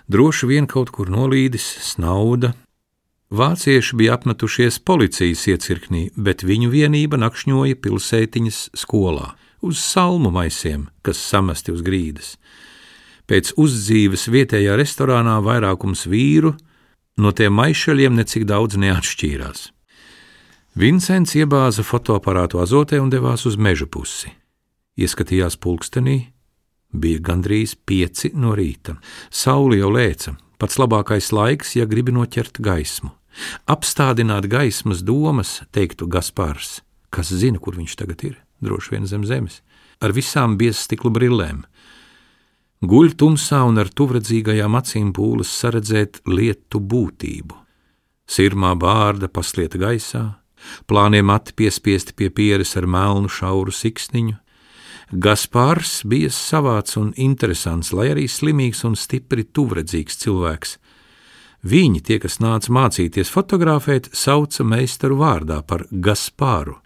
droši 0.06 0.46
vien 0.46 0.68
kaut 0.70 0.92
kur 0.94 1.10
nolīdis 1.10 1.66
snauda. 1.90 2.52
Vācieši 3.34 3.98
bija 3.98 4.14
apmetušies 4.14 4.78
policijas 4.78 5.42
iecirknī, 5.50 6.04
bet 6.14 6.44
viņu 6.46 6.70
vienība 6.70 7.18
nakšņoja 7.18 7.80
pilsētiņas 7.82 8.60
skolā, 8.78 9.32
uz 9.60 9.82
salmu 9.82 10.30
maisiem, 10.32 10.86
kas 11.02 11.18
samesti 11.18 11.74
uz 11.74 11.82
grīdas. 11.82 12.36
Pēc 13.28 13.56
uzdzīves 13.58 14.28
vietējā 14.30 14.78
restorānā 14.78 15.40
vairākums 15.44 16.06
vīru 16.06 16.54
no 17.18 17.34
tiem 17.34 17.58
maišaļiem 17.58 18.16
necik 18.22 18.46
daudz 18.48 18.78
neatšķīrās. 18.78 19.66
Vincents 20.76 21.34
iebāza 21.34 21.82
fotoaparātu 21.82 22.60
azotē 22.60 23.00
un 23.00 23.08
devās 23.10 23.46
uz 23.48 23.56
meža 23.56 23.86
pusi. 23.86 24.32
Ieskatījās 24.98 25.56
pulkstenī, 25.56 26.18
bija 26.92 27.22
gandrīz 27.22 27.76
pieci 27.86 28.32
no 28.34 28.54
rīta. 28.58 28.98
Saule 29.30 29.78
jau 29.78 29.90
lēca, 29.94 30.34
pats 30.58 30.78
labākais 30.78 31.32
laiks, 31.32 31.76
ja 31.78 31.86
gribi 31.86 32.12
noķert 32.12 32.60
gaismu. 32.60 33.14
Apstādināt 33.70 34.48
gaismas 34.50 35.02
domas, 35.06 35.62
teiktu 35.72 36.08
Gaspārs, 36.10 36.80
kas 37.10 37.30
zina, 37.30 37.58
kur 37.62 37.78
viņš 37.78 37.94
tagad 37.96 38.24
ir, 38.26 38.38
droši 38.60 38.96
vien 38.96 39.06
zem 39.06 39.24
zemes, 39.24 39.62
ar 40.02 40.12
visām 40.12 40.58
biezstiklu 40.58 41.12
brillēm, 41.14 41.62
Guļ 42.78 43.16
tumsā 43.18 43.64
un 43.66 43.80
ar 43.82 43.88
tuvredzīgajām 43.90 44.76
acīm 44.78 45.08
pūles 45.10 45.50
saredzēt 45.50 46.20
lietu 46.30 46.78
būtību. 46.78 47.56
Sirmā 48.30 48.76
bārda 48.78 49.26
paslieta 49.26 49.80
gaisā, 49.82 50.22
plānie 50.86 51.22
mati 51.22 51.54
piespiesti 51.56 52.14
pie 52.16 52.30
pieres 52.30 52.76
ar 52.76 52.86
melnu 52.86 53.30
šauru 53.30 53.74
siksniņu. 53.74 54.36
Gaspārs 55.08 56.02
bija 56.04 56.28
savāds 56.28 56.98
un 57.00 57.14
interesants, 57.16 57.94
lai 57.96 58.10
arī 58.12 58.26
slimīgs 58.28 58.84
un 58.84 58.96
stipri 58.96 59.46
tuvredzīgs 59.46 60.20
cilvēks. 60.20 60.76
Viņi, 61.64 62.02
tie, 62.04 62.18
kas 62.20 62.38
nāca 62.44 62.70
mācīties 62.70 63.32
fotografēt, 63.32 64.10
sauca 64.12 64.66
meistaru 64.68 65.16
vārdā 65.22 65.62
par 65.66 65.86
Gaspāru. 65.90 66.76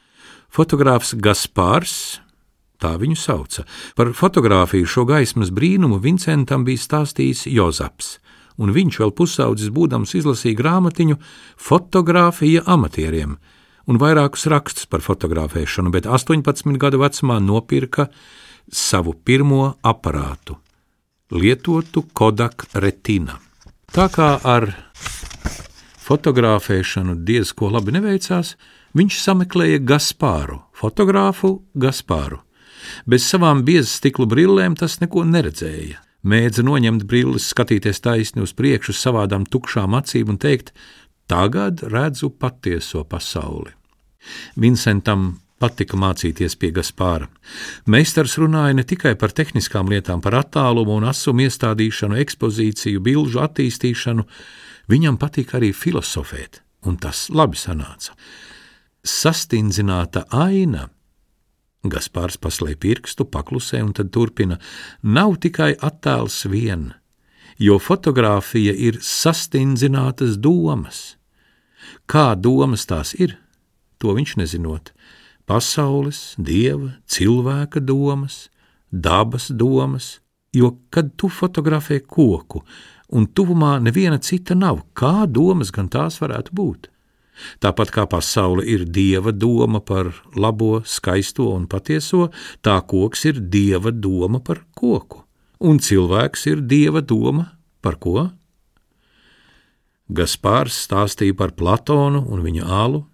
Fotogrāfs 0.52 1.17
Gaspārs 1.19 2.23
tā 2.83 2.95
viņu 2.99 3.19
sauca. 3.19 3.64
Par 3.99 4.12
fotografiju 4.17 4.87
šo 4.87 5.05
gaismas 5.09 5.50
brīnumu 5.55 6.00
Vincentam 6.02 6.67
bija 6.67 6.83
stāstījis 6.83 7.49
Jozaps, 7.50 8.17
un 8.59 8.71
viņš 8.75 9.00
vēl 9.02 9.14
pusaudzis 9.19 9.73
būdams 9.75 10.14
izlasīja 10.19 10.59
grāmatiņu 10.59 11.19
Fotogrāfija 11.59 12.64
amatieriem 12.71 13.37
un 13.87 13.99
vairākus 13.99 14.47
rakstus 14.51 14.87
par 14.87 15.03
fotografēšanu, 15.05 15.93
bet 15.95 16.07
18 16.07 16.79
gadu 16.81 17.01
vecumā 17.03 17.39
nopirka 17.43 18.09
savu 18.71 19.15
pirmo 19.15 19.75
aparātu- 19.83 20.59
lietotu 21.41 22.05
Kodak 22.12 22.67
Retina. 22.75 23.39
Tā 23.93 24.09
kā 24.09 24.41
ar 24.45 24.75
fotografēšanu 26.01 27.25
diezko 27.25 27.71
labi 27.71 27.93
neveicās, 27.93 28.55
viņš 28.95 29.19
sameklēja 29.21 29.85
Gaspāru, 29.85 30.62
fotogrāfu 30.75 31.62
Gaspāru. 31.77 32.41
Bez 33.07 33.23
savām 33.23 33.62
biezas 33.62 34.01
stikla 34.01 34.27
brillēm 34.27 34.77
tas 34.79 34.99
neko 35.01 35.25
neredzēja. 35.25 36.01
Mēdza 36.25 36.62
noņemt 36.62 37.05
brilles, 37.05 37.49
skatīties 37.51 38.01
taisni 38.01 38.43
uz 38.43 38.53
priekšu, 38.53 38.95
savādām 38.95 39.47
tukšām 39.47 39.97
acīm 39.99 40.29
un 40.29 40.39
teikt: 40.39 40.73
Tagad 41.27 41.83
redzu 41.83 42.31
patieso 42.31 43.05
pasauli. 43.05 43.73
Vincentam 44.56 45.32
patika 45.63 45.99
mācīties 45.99 46.56
pie 46.58 46.73
Gaspāra. 46.75 47.28
Meistars 47.87 48.35
runāja 48.41 48.75
ne 48.78 48.85
tikai 48.89 49.15
par 49.19 49.35
tehniskām 49.37 49.91
lietām, 49.93 50.23
par 50.25 50.37
attālumu 50.41 50.97
un 50.99 51.06
asumu 51.11 51.47
iestādīšanu, 51.47 52.19
ekspozīciju, 52.25 53.02
bilžu 53.04 53.43
attīstīšanu, 53.45 54.26
viņam 54.91 55.21
patika 55.23 55.61
arī 55.61 55.71
filozofēt, 55.76 56.63
un 56.89 56.99
tas 57.02 57.28
labi 57.30 57.61
sanāca. 57.61 58.17
Sastindzināta 59.02 60.26
aina 60.30 60.89
Gaspārs 61.82 62.39
paslēp 62.39 62.78
pirkstu, 62.85 63.26
paklusē 63.26 63.80
un 63.82 63.91
tad 63.97 64.13
turpina: 64.15 64.58
Nav 65.02 65.41
tikai 65.43 65.73
attēls 65.75 66.45
vien, 66.47 66.93
jo 67.58 67.78
fotografija 67.82 68.75
ir 68.75 69.00
sastindzinātas 69.02 70.39
domas. 70.39 71.17
Kā 72.06 72.37
domas 72.39 72.87
tās 72.87 73.17
ir, 73.19 73.35
to 74.02 74.15
viņš 74.19 74.36
nezinot. 74.43 74.93
Pasaules, 75.47 76.34
dieva, 76.38 76.97
cilvēka 77.06 77.82
domas, 77.82 78.49
dabas 78.91 79.50
domas, 79.50 80.19
jo, 80.54 80.76
kad 80.91 81.15
tu 81.19 81.30
fotografē 81.32 82.00
koku, 82.02 82.62
un 83.12 83.26
tuvumā 83.26 83.76
neviena 83.82 84.21
cita 84.23 84.56
nav, 84.58 84.84
kā 84.95 85.26
domas 85.26 85.73
gan 85.75 85.91
tās 85.93 86.21
varētu 86.23 86.54
būt? 86.56 86.88
Tāpat 87.65 87.91
kā 87.91 88.04
pasaule 88.06 88.65
ir 88.69 88.84
dieva 88.84 89.32
doma 89.32 89.80
par 89.80 90.12
labo, 90.36 90.82
skaisto 90.84 91.49
un 91.56 91.67
patieso, 91.67 92.28
tā 92.62 92.76
koks 92.86 93.25
ir 93.30 93.41
dieva 93.41 93.91
doma 93.91 94.43
par 94.45 94.62
koku, 94.78 95.25
un 95.65 95.80
cilvēks 95.80 96.47
ir 96.52 96.62
dieva 96.69 97.00
doma 97.00 97.49
par 97.82 97.99
ko? 97.99 98.28
Gaspārs 100.12 100.76
stāstīja 100.84 101.34
par 101.38 101.54
Platonu 101.56 102.21
un 102.28 102.43
viņa 102.45 102.69
alu. 102.69 103.06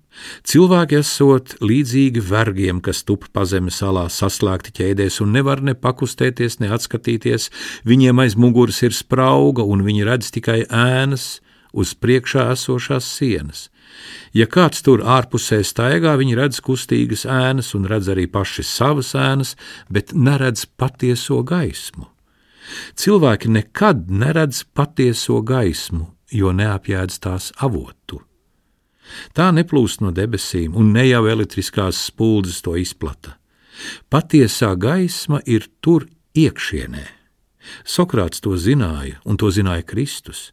Cilvēki 0.49 0.99
esot 1.01 1.57
līdzīgi 1.63 2.23
vergiem, 2.25 2.81
kas 2.85 3.05
tup 3.07 3.27
pazemes 3.35 3.81
salā 3.83 4.07
saslēgti 4.13 4.75
ķēdēs 4.81 5.21
un 5.25 5.35
nevar 5.37 5.63
ne 5.65 5.75
pakustēties, 5.79 6.61
ne 6.63 6.73
atskatīties, 6.75 7.51
viņiem 7.89 8.25
aiz 8.25 8.37
muguras 8.37 8.83
ir 8.83 8.97
sprauga 8.97 9.67
un 9.67 9.85
viņi 9.87 10.07
redz 10.09 10.33
tikai 10.35 10.63
ēnas 10.67 11.39
uz 11.73 11.95
priekšā 11.95 12.51
esošās 12.55 13.09
sienas. 13.19 13.69
Ja 14.37 14.47
kāds 14.47 14.83
tur 14.85 15.03
ārpusē 15.03 15.63
staigā, 15.65 16.15
viņi 16.21 16.37
redz 16.39 16.61
kustīgas 16.65 17.25
ēnas 17.25 17.73
un 17.79 17.89
redz 17.91 18.11
arī 18.13 18.29
paši 18.31 18.65
savas 18.67 19.15
ēnas, 19.19 19.55
bet 19.91 20.15
neredz 20.15 20.67
patieso 20.79 21.43
gaismu. 21.43 22.07
Cilvēki 23.01 23.49
nekad 23.49 24.09
neredz 24.13 24.63
patieso 24.77 25.41
gaismu, 25.41 26.11
jo 26.31 26.53
neapjēdz 26.53 27.21
tās 27.25 27.53
avotu. 27.65 28.28
Tā 29.37 29.51
neplūst 29.55 30.03
no 30.05 30.13
debesīm, 30.15 30.77
un 30.77 30.93
ne 30.93 31.07
jau 31.09 31.25
elektriskās 31.31 32.01
spuldzes 32.11 32.61
to 32.65 32.77
izplata. 32.77 33.39
Patiesā 34.11 34.75
gaisma 34.77 35.41
ir 35.47 35.69
tur 35.81 36.09
iekšienē. 36.35 37.07
Sokrāts 37.85 38.41
to 38.41 38.57
zināja, 38.57 39.21
un 39.29 39.37
to 39.37 39.53
zināja 39.55 39.85
Kristus 39.87 40.49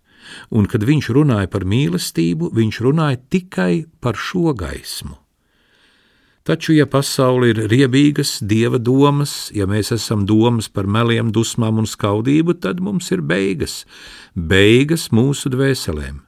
un 0.49 0.67
kad 0.69 0.85
viņš 0.85 1.11
runāja 1.15 1.49
par 1.51 1.65
mīlestību, 1.67 2.51
viņš 2.55 2.81
runāja 2.85 3.21
tikai 3.31 3.85
par 4.01 4.17
šo 4.19 4.55
gaismu. 4.57 5.17
Taču, 6.45 6.75
ja 6.77 6.85
pasaule 6.85 7.49
ir 7.55 7.63
riebīgas, 7.71 8.37
dieva 8.45 8.77
domas, 8.77 9.49
ja 9.55 9.65
mēs 9.65 9.89
esam 9.95 10.27
domas 10.29 10.69
par 10.69 10.85
meliem, 10.85 11.31
dusmām 11.33 11.81
un 11.81 11.89
skaudību, 11.89 12.59
tad 12.61 12.83
mums 12.85 13.09
ir 13.15 13.25
beigas, 13.25 13.81
beigas 14.37 15.09
mūsu 15.09 15.49
dvēselēm. 15.49 16.21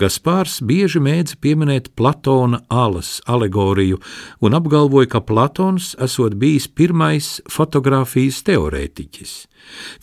Gaspārs 0.00 0.58
bieži 0.64 1.00
mēdza 1.02 1.36
pieminēt 1.42 1.90
Platona 1.98 2.60
alas 2.72 3.20
alegoriju 3.30 4.00
un 4.44 4.56
apgalvoja, 4.58 5.10
ka 5.12 5.20
Platons 5.22 5.92
esot 6.02 6.36
bijis 6.40 6.66
pirmais 6.68 7.28
fotografijas 7.50 8.42
teorētiķis. 8.46 9.34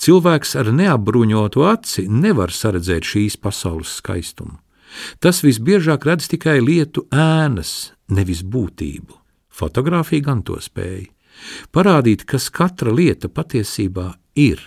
Cilvēks 0.01 0.55
ar 0.61 0.71
neapbruņotu 0.75 1.65
aci 1.67 2.05
nevar 2.09 2.53
saredzēt 2.55 3.07
šīs 3.07 3.39
pasaules 3.41 3.97
skaistumu. 3.99 4.59
Tas 5.23 5.43
visbiežāk 5.43 6.05
redz 6.07 6.27
tikai 6.31 6.59
lietu 6.63 7.05
ēnas, 7.15 7.93
nevis 8.11 8.43
būtību. 8.43 9.17
Fotogrāfija 9.51 10.27
gan 10.31 10.43
to 10.47 10.59
spēja. 10.59 11.09
Parādīt, 11.73 12.25
kas 12.27 12.49
katra 12.53 12.91
lieta 12.93 13.31
patiesībā 13.31 14.11
ir 14.37 14.61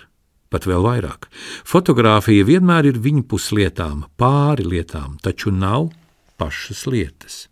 pat 0.52 0.68
vēl 0.68 0.85
vairāk. 0.85 1.28
Fotogrāfija 1.66 2.46
vienmēr 2.48 2.92
ir 2.92 3.00
viņpus 3.02 3.50
lietām, 3.57 4.07
pāri 4.20 4.66
lietām, 4.76 5.18
taču 5.22 5.54
nav 5.54 5.90
pašas 6.38 6.87
lietas. 6.90 7.44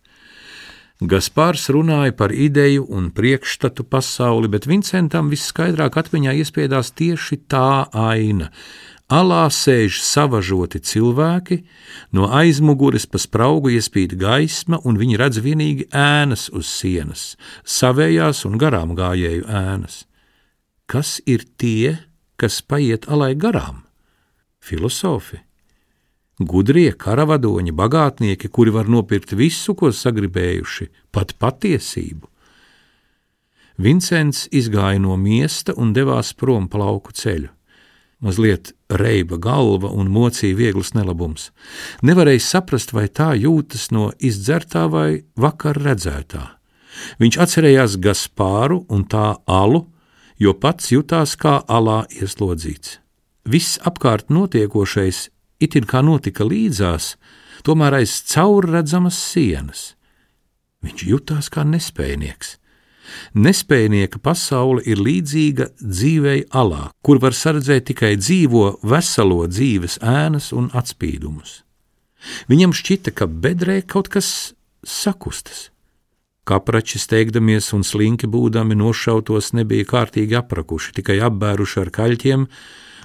Gaspārs 1.03 1.67
runāja 1.75 2.13
par 2.15 2.31
ideju 2.31 2.85
un 2.95 3.11
priekšstatu 3.11 3.83
pasauli, 3.91 4.47
bet 4.53 4.69
Vincentam 4.71 5.33
viskaidrāk 5.33 5.97
atmiņā 5.99 6.37
iespiedās 6.39 6.93
tieši 6.95 7.41
tā 7.51 7.89
aina. 7.91 8.53
Alā 9.13 9.49
sēž 9.53 9.99
savažoti 10.01 10.79
cilvēki, 10.79 11.59
no 12.17 12.31
aizmugures 12.33 13.05
pa 13.11 13.19
spraugu 13.21 13.75
iespīd 13.75 14.15
gaisma, 14.21 14.79
un 14.89 14.97
viņi 15.01 15.19
redz 15.21 15.43
vienīgi 15.43 15.89
ēnas 15.91 16.47
uz 16.55 16.71
sienas, 16.71 17.25
savējās 17.67 18.47
un 18.49 18.57
garām 18.63 18.95
gājēju 18.97 19.45
ēnas. 19.51 20.05
Kas 20.87 21.19
ir 21.27 21.45
tie, 21.59 21.99
kas 22.43 22.59
paiet 22.67 23.07
alai 23.07 23.37
garām. 23.39 23.85
Filosofi, 24.63 25.39
gudrie 26.43 26.91
karavadoņi, 27.05 27.75
bagātnieki, 27.79 28.51
kuri 28.51 28.75
var 28.75 28.91
nopirkt 28.91 29.35
visu, 29.39 29.77
ko 29.79 29.93
sagribējuši, 29.95 30.89
pat 31.15 31.37
patiesību. 31.39 32.27
Vincents 33.83 34.47
izgāja 34.53 35.01
no 35.03 35.17
miesta 35.17 35.75
un 35.79 35.95
devās 35.97 36.33
prom 36.39 36.69
pa 36.69 36.83
lauku 36.83 37.15
ceļu. 37.17 37.51
Mazliet 38.23 38.71
reiba 38.87 39.39
galva 39.43 39.91
un 39.91 40.11
mocīja 40.13 40.55
viegls 40.59 40.93
nelabums. 40.95 41.49
Nevarēja 42.07 42.43
saprast, 42.45 42.93
vai 42.95 43.09
tā 43.09 43.33
jūtas 43.35 43.89
no 43.91 44.11
izdzertā 44.23 44.85
vai 44.91 45.25
vakar 45.35 45.81
redzētā. 45.83 46.45
Viņš 47.19 47.39
atcerējās 47.43 47.97
Gaspāru 48.05 48.85
un 48.93 49.07
tā 49.11 49.33
alu, 49.49 49.87
jo 50.43 50.55
pats 50.59 50.91
jutās 50.91 51.37
kā 51.39 51.61
alā 51.71 52.03
ieslodzīts. 52.19 52.99
Viss 53.47 53.79
apkārt 53.87 54.31
notiekošais 54.31 55.29
it 55.63 55.75
kā 55.87 56.03
notika 56.03 56.45
līdzās, 56.47 57.17
tomēr 57.67 58.01
aiz 58.01 58.19
caurredzamas 58.33 59.19
sienas. 59.19 59.95
Viņš 60.83 61.07
jutās 61.07 61.51
kā 61.53 61.63
nespējnieks. 61.67 62.57
Nespējnieka 63.35 64.21
pasaule 64.23 64.83
ir 64.89 65.01
līdzīga 65.03 65.69
dzīvei 65.79 66.47
alā, 66.51 66.89
kur 67.03 67.21
var 67.23 67.35
saredzēt 67.37 67.91
tikai 67.91 68.15
dzīvo, 68.17 68.79
veselo 68.83 69.45
dzīves 69.51 69.99
ēnas 70.01 70.53
un 70.57 70.71
atspīdumus. 70.73 71.61
Viņam 72.51 72.75
šķita, 72.75 73.13
ka 73.15 73.27
bedrē 73.27 73.83
kaut 73.83 74.09
kas 74.09 74.55
sakustas. 74.87 75.72
Kaprači 76.43 76.99
steigdamies 76.99 77.69
un 77.77 77.85
slinki 77.87 78.27
būdami 78.27 78.75
nošautos 78.75 79.53
nebija 79.55 79.87
kārtīgi 79.93 80.35
aprakuši, 80.41 80.97
tikai 80.97 81.21
apbēruši 81.23 81.79
ar 81.85 81.91
kaļķiem 81.95 82.47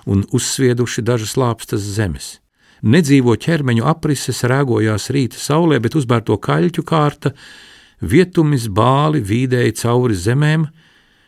un 0.10 0.23
uzsvieduši 0.34 1.04
dažas 1.06 1.36
lāpstas 1.38 1.86
zemes. 1.97 2.39
Nedzīvo 2.82 3.36
ķermeņu 3.38 3.86
aprises 3.86 4.41
rēgojās 4.45 5.10
rīta 5.13 5.38
saulē, 5.41 5.78
bet 5.82 5.97
uzbērto 5.97 6.38
kaļķu 6.41 6.86
kārta 6.86 7.34
vietumis 8.02 8.67
bāli 8.73 9.21
vīdēja 9.21 9.78
cauri 9.84 10.17
zemēm 10.17 10.65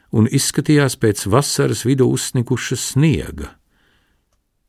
un 0.10 0.30
izskatījās 0.34 0.98
pēc 0.98 1.28
vasaras 1.30 1.86
vidu 1.86 2.10
uzsnikuša 2.10 2.78
sniega. 2.90 3.54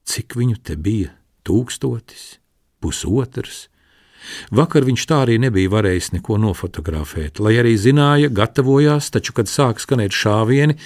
Cik 0.04 0.36
viņu 0.36 0.60
te 0.60 0.76
bija? 0.76 1.14
Tūkstotis, 1.40 2.36
pusotrs. 2.84 3.69
Vakar 4.54 4.84
viņš 4.86 5.06
tā 5.08 5.22
arī 5.24 5.38
nebija 5.42 5.70
varējis 5.72 6.12
neko 6.16 6.38
nofotografēt, 6.42 7.40
lai 7.42 7.56
arī 7.60 7.76
zināja, 7.80 8.30
gatavojās, 8.32 9.10
taču, 9.14 9.34
kad 9.36 9.50
sāk 9.50 9.80
skanēt 9.82 10.14
šāvieni 10.16 10.76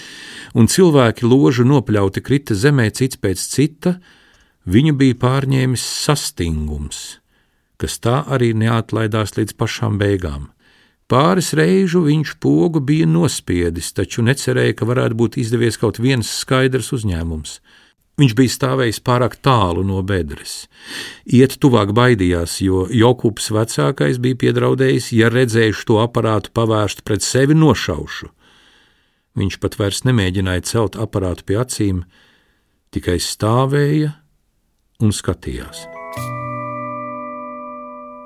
un 0.54 0.70
cilvēki 0.70 1.26
ložu 1.26 1.66
nopļauti 1.68 2.22
krita 2.24 2.54
zemē 2.54 2.90
cits 2.94 3.20
pēc 3.20 3.44
cita, 3.56 3.96
viņu 4.64 4.96
bija 5.00 5.18
pārņēmis 5.26 5.84
sastingums, 6.06 7.04
kas 7.80 8.00
tā 8.00 8.22
arī 8.32 8.54
neatlaidās 8.56 9.36
līdz 9.38 9.56
pašām 9.60 9.98
beigām. 10.00 10.50
Pāris 11.10 11.52
reižu 11.52 12.00
viņš 12.06 12.38
pogu 12.40 12.80
bija 12.80 13.04
nospiedis, 13.06 13.90
taču 13.92 14.24
necerēja, 14.24 14.78
ka 14.78 14.88
varētu 14.88 15.18
būt 15.20 15.36
izdevies 15.42 15.76
kaut 15.76 16.00
viens 16.00 16.30
skaidrs 16.40 16.94
uzņēmums. 16.96 17.58
Viņš 18.20 18.34
bija 18.38 18.52
stāvējis 18.54 19.00
pārāk 19.02 19.40
tālu 19.42 19.82
no 19.86 19.98
bedres. 20.06 20.68
Iet 21.26 21.56
tuvāk 21.58 21.90
baidījās, 21.96 22.60
jo 22.62 22.84
Jokubs 22.86 23.50
vecākais 23.50 24.20
bija 24.22 24.38
piedraudējis, 24.44 25.10
ja 25.18 25.30
redzējuši 25.34 25.88
to 25.88 25.98
aparātu 26.04 26.52
pavērstu 26.54 27.02
pret 27.02 27.26
sevi 27.26 27.58
nošaušu. 27.58 28.30
Viņš 29.34 29.58
pat 29.58 29.74
vairs 29.80 30.04
nemēģināja 30.06 30.62
celt 30.70 31.00
aparātu 31.00 31.42
pie 31.48 31.58
acīm, 31.58 32.04
tikai 32.94 33.18
stāvēja 33.18 34.12
un 35.02 35.10
skatījās. 35.10 35.88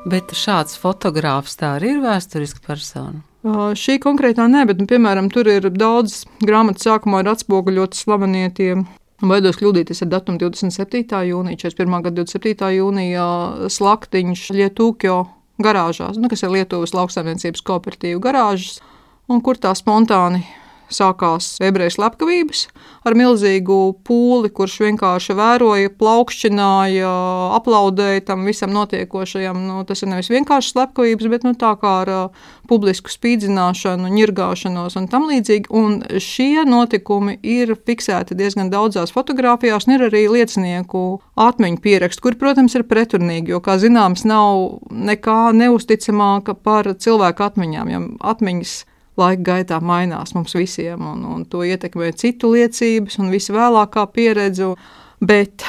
Bet 0.08 0.36
šāds 0.36 0.76
fotogrāfs 0.78 1.56
tā 1.58 1.74
arī 1.78 1.96
ir 1.96 2.04
vēsturiska 2.04 2.60
persona. 2.64 3.22
Uh, 3.46 3.72
šī 3.72 3.96
konkrētā 4.02 4.44
nē, 4.50 4.66
bet, 4.68 4.80
nu, 4.82 4.86
piemēram, 4.90 5.32
tur 5.32 5.48
ir 5.48 5.70
daudz 5.72 6.24
grāmatu 6.44 6.84
sākumā 6.84 7.22
ir 7.22 7.32
atspoguļoti 7.32 8.04
slavenie 8.04 8.48
tie. 8.52 8.72
Baidos 9.18 9.56
kļūdīties 9.58 10.04
ar 10.04 10.10
datumu 10.12 10.38
27. 10.38 11.02
jūnija, 11.26 11.58
41. 11.58 12.02
gada 12.04 12.22
27. 12.22 12.68
jūnijā 12.76 13.26
slaktiņš 13.74 14.44
Lietūkjo 14.54 15.16
garāžās, 15.58 16.20
nu, 16.22 16.30
kas 16.30 16.44
ir 16.46 16.54
Lietuvas 16.54 16.94
lauksaimniecības 16.94 17.64
kooperatīva 17.66 18.22
garāžas, 18.28 18.78
un 19.26 19.42
kur 19.42 19.58
tā 19.58 19.74
spontāni 19.74 20.44
sākās 20.92 21.56
ebreju 21.64 21.94
slepkavības 21.96 22.66
ar 23.08 23.16
milzīgu 23.18 23.78
pūli, 24.06 24.50
kurš 24.52 24.78
vienkārši 24.84 25.36
vēroja, 25.38 25.92
plaukšķināja, 26.00 27.10
aplaudēja 27.56 28.24
tam 28.28 28.44
visam 28.48 28.74
notiekošajam. 28.74 29.60
Nu, 29.68 29.80
tas 29.88 30.02
ir 30.02 30.12
nevis 30.12 30.30
vienkārši 30.32 30.74
slepkavības, 30.74 31.28
bet 31.32 31.46
nu, 31.46 31.54
tā 31.58 31.72
kā 31.80 31.94
ar 32.02 32.12
uh, 32.12 32.50
publisku 32.68 33.12
spīdzināšanu, 33.12 34.10
ņirgāšanos 34.12 34.98
un 35.00 35.08
tam 35.12 35.28
līdzīgi. 35.30 35.70
Un 35.72 36.00
šie 36.22 36.64
notikumi 36.68 37.38
ir 37.42 37.74
fiksēti 37.88 38.36
diezgan 38.38 38.72
daudzās 38.72 39.14
fotografijās, 39.14 39.88
un 39.88 39.96
ir 39.96 40.08
arī 40.10 40.26
liecinieku 40.32 41.04
atmiņu 41.38 41.82
pieraksti, 41.84 42.24
kur, 42.24 42.36
protams, 42.40 42.76
ir 42.76 42.86
pretrunīgi, 42.88 43.54
jo, 43.54 43.62
kā 43.64 43.78
zināms, 43.80 44.26
nav 44.28 44.80
nekā 44.92 45.40
neusticamāka 45.56 46.56
par 46.58 46.92
cilvēku 46.98 47.48
atmiņām. 47.48 47.92
Ja 47.94 48.04
atmiņas 48.32 48.78
laika 49.18 49.44
gaitā 49.52 49.80
mainās 49.82 50.34
mums 50.36 50.54
visiem, 50.56 51.02
un, 51.02 51.24
un 51.26 51.44
to 51.50 51.64
ietekmē 51.66 52.12
citu 52.16 52.52
liecības 52.54 53.18
un 53.22 53.32
visvēlākā 53.34 54.06
pieredze. 54.14 54.74
Bet 55.18 55.64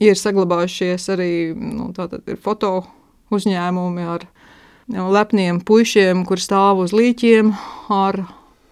ir 0.00 0.16
saglabājušies 0.16 1.10
arī 1.12 1.32
nu, 1.52 1.90
foto 2.40 2.70
uzņēmumi 3.34 4.06
ar 4.08 4.24
lepniem 4.88 5.60
puišiem, 5.60 6.24
kur 6.24 6.40
stāv 6.40 6.80
uz 6.86 6.94
līķiem 6.96 7.52
ar 7.92 8.22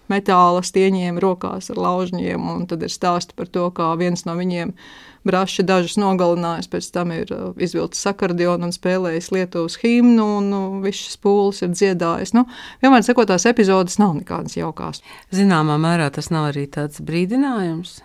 metāla 0.09 0.63
stieņiem 0.65 1.19
rokās 1.21 1.69
ar 1.69 1.79
laužņiem, 1.85 2.65
tad 2.69 2.83
ir 2.85 2.91
stāsti 2.91 3.37
par 3.37 3.49
to, 3.53 3.69
kā 3.75 3.93
viens 3.99 4.25
no 4.25 4.35
viņiem 4.37 4.73
Braši 5.23 5.63
dažus 5.63 5.95
nogalinājis, 6.01 6.67
pēc 6.71 6.89
tam 6.95 7.13
ir 7.15 7.29
uh, 7.31 7.51
izvilcis 7.55 8.03
sakardionu 8.03 8.67
un 8.67 8.75
spēlējis 8.75 9.29
Lietuvas 9.31 9.77
himnu, 9.79 10.25
un 10.39 10.49
nu, 10.51 10.61
viss 10.83 11.05
šis 11.07 11.19
pūlis 11.23 11.63
ir 11.63 11.71
dziedājis. 11.71 12.33
Nu, 12.35 12.43
vienmēr 12.83 13.05
sakot, 13.07 13.29
tās 13.31 13.47
epizodes 13.47 13.99
nav 14.03 14.17
nekādas 14.17 14.57
jaukās. 14.59 14.99
Zināmā 15.31 15.79
mērā 15.79 16.09
tas 16.13 16.27
nav 16.33 16.51
arī 16.51 16.65
tāds 16.71 16.99
brīdinājums. 17.03 18.01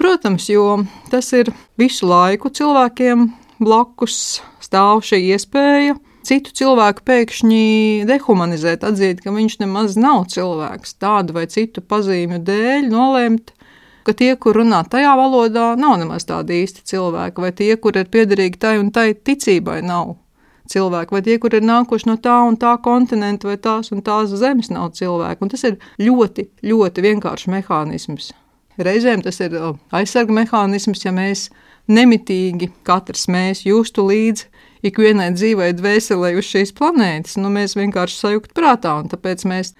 Protams, 0.00 0.46
jo 0.52 0.82
tas 1.12 1.32
ir 1.36 1.50
visu 1.80 2.08
laiku 2.08 2.52
cilvēkiem 2.52 3.26
blakus 3.60 4.40
stāv 4.64 5.02
šī 5.04 5.24
iespēja 5.34 5.98
citu 6.26 6.52
cilvēku 6.56 7.04
pēkšņi 7.08 7.64
dehumanizēt, 8.08 8.84
atzīt, 8.86 9.22
ka 9.24 9.32
viņš 9.34 9.60
nemaz 9.62 9.96
nav 10.00 10.26
cilvēks, 10.32 10.98
tādu 11.00 11.36
vai 11.36 11.46
citu 11.50 11.82
pazīmju 11.84 12.40
dēļ 12.46 12.90
nolēmt 12.92 13.54
ka 14.10 14.16
tie, 14.18 14.32
kur 14.34 14.58
runā 14.58 14.82
tajā 14.90 15.12
valodā, 15.18 15.70
nav 15.78 16.00
nemaz 16.02 16.26
tādi 16.26 16.58
īsti 16.64 16.82
cilvēki, 16.90 17.44
vai 17.44 17.52
tie, 17.54 17.70
kur 17.78 17.94
ir 17.96 18.10
piederīgi 18.10 18.58
tai 18.58 18.74
un 18.82 18.90
tai 18.94 19.12
ticībai, 19.14 19.80
nav 19.86 20.16
cilvēki, 20.70 21.14
vai 21.14 21.22
tie, 21.26 21.38
kur 21.42 21.54
ir 21.54 21.66
nākuši 21.66 22.10
no 22.10 22.16
tā 22.22 22.36
un 22.46 22.58
tā 22.60 22.74
kontinenta, 22.82 23.48
vai 23.50 23.58
tās 23.62 23.92
un 23.94 24.02
tās 24.06 24.34
zemes, 24.38 24.70
nav 24.74 24.92
cilvēki. 24.98 25.42
Un 25.44 25.52
tas 25.52 25.66
ir 25.66 25.78
ļoti, 26.02 26.48
ļoti 26.66 27.06
vienkāršs 27.06 27.50
mehānisms. 27.54 28.32
Reizēm 28.80 29.22
tas 29.22 29.40
ir 29.44 29.56
aizsarga 29.94 30.34
mehānisms, 30.40 31.04
ja 31.04 31.12
mēs 31.14 31.48
nemitīgi, 31.90 32.70
katrs 32.86 33.26
mēs 33.30 33.64
justu 33.66 34.06
līdzi 34.08 34.46
ikvienai 34.90 35.32
dzīvai 35.36 35.72
dvēselē 35.76 36.32
uz 36.40 36.48
šīs 36.48 36.72
planētas, 36.78 37.36
nu 37.42 37.50
mēs 37.52 37.76
vienkārši 37.76 38.16
sajūgt 38.22 38.54
prātā, 38.56 38.94
un 39.02 39.10
tāpēc 39.12 39.44
mēs 39.50 39.74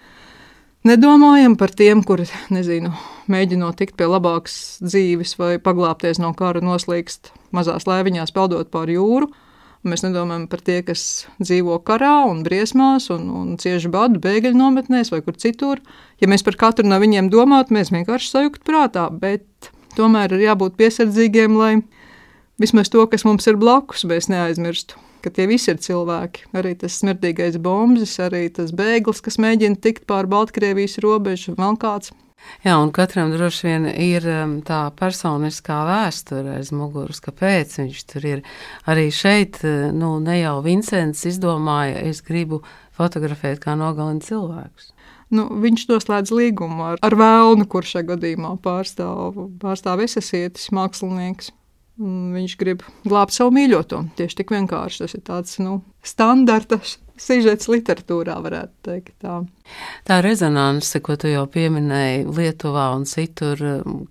Nedomājam 0.81 1.59
par 1.61 1.75
tiem, 1.77 2.01
kuri, 2.01 2.25
nezinu, 2.49 2.95
mēģinot 3.29 3.77
tikt 3.77 3.99
pie 4.01 4.07
labākas 4.09 4.79
dzīves 4.81 5.35
vai 5.37 5.59
paglāpties 5.61 6.17
no 6.23 6.31
kara, 6.33 6.63
noslīkst 6.65 7.35
mazās 7.53 7.85
lēviņās, 7.85 8.33
peldot 8.33 8.71
pāri 8.73 8.97
jūru. 8.97 9.29
Mēs 9.85 10.07
nedomājam 10.07 10.47
par 10.49 10.63
tiem, 10.65 10.81
kas 10.87 11.03
dzīvo 11.37 11.77
karā 11.85 12.23
un 12.31 12.41
briesmās 12.45 13.11
un, 13.13 13.29
un 13.43 13.53
cieši 13.61 13.93
badu, 13.93 14.23
bēgļu 14.25 14.57
nometnēs 14.57 15.13
vai 15.13 15.21
kur 15.25 15.37
citur. 15.41 15.85
Ja 16.21 16.29
mēs 16.33 16.45
par 16.49 16.57
katru 16.61 16.89
no 16.89 16.97
viņiem 17.01 17.29
domātu, 17.33 17.77
mēs 17.77 17.93
vienkārši 17.93 18.33
sajūgtu 18.33 18.65
prātā, 18.65 19.05
bet 19.13 19.73
tomēr 20.01 20.33
ir 20.33 20.47
jābūt 20.49 20.81
piesardzīgiem, 20.81 21.61
lai 21.61 21.75
vismaz 22.61 22.89
to, 22.89 23.05
kas 23.05 23.29
mums 23.29 23.53
ir 23.53 23.61
blakus, 23.61 24.09
mēs 24.09 24.33
neaizmirstu 24.33 25.10
ka 25.23 25.33
tie 25.35 25.47
visi 25.51 25.71
ir 25.73 25.81
cilvēki. 25.83 26.49
Arī 26.57 26.75
tas 26.81 26.99
smirdīgais 27.01 27.61
bombs, 27.63 28.17
arī 28.23 28.47
tas 28.55 28.73
bēglis, 28.77 29.23
kas 29.25 29.39
mēģina 29.43 29.81
tikt 29.83 30.09
pāri 30.11 30.31
Baltkrievijas 30.33 30.99
robežu, 31.05 31.57
vēl 31.59 31.79
kāds. 31.81 32.15
Jā, 32.65 32.75
un 32.81 32.91
katram 32.93 33.31
droši 33.33 33.67
vien 33.67 33.87
ir 33.91 34.25
um, 34.29 34.55
tā 34.67 34.81
personiskā 34.97 35.81
vēsture 35.89 36.57
aiz 36.59 36.73
muguras, 36.77 37.21
kāpēc 37.25 37.77
viņš 37.83 38.01
tur 38.11 38.27
ir. 38.27 38.43
Arī 38.91 39.09
šeit, 39.15 39.61
uh, 39.65 39.91
nu, 39.97 40.15
ne 40.25 40.41
jau 40.41 40.59
Vincents 40.65 41.25
izdomāja, 41.29 42.01
es 42.11 42.25
gribu 42.25 42.63
fotografēt, 42.97 43.61
kā 43.65 43.77
nogalina 43.79 44.25
cilvēkus. 44.25 44.93
Nu, 45.31 45.47
viņš 45.63 45.87
noslēdz 45.93 46.33
līgumu 46.35 46.89
ar, 46.89 47.01
ar 47.07 47.15
vēlnu, 47.17 47.69
kurš 47.71 47.95
šajā 47.95 48.09
gadījumā 48.15 48.57
pārstāv, 48.65 49.37
pārstāv 49.63 50.03
esesietis 50.03 50.73
mākslinieks. 50.75 51.53
Viņš 52.01 52.57
grib 52.57 52.83
glābt 53.05 53.35
savu 53.37 53.53
mīļoto. 53.53 54.01
Tieši 54.17 54.41
tik 54.41 54.55
vienkārši 54.55 55.05
tas 55.05 55.15
ir 55.19 55.25
tāds 55.27 55.59
nu, 55.61 55.81
standarts 56.01 56.97
sižets 57.21 57.69
literatūrā, 57.71 58.37
varētu 58.41 58.73
teikt. 58.87 59.13
Tā, 59.21 59.41
tā 60.09 60.21
rezonance, 60.25 61.01
ko 61.05 61.17
tu 61.21 61.31
jau 61.31 61.45
pieminēji 61.51 62.25
Lietuvā 62.33 62.87
un 62.97 63.05
citur, 63.09 63.61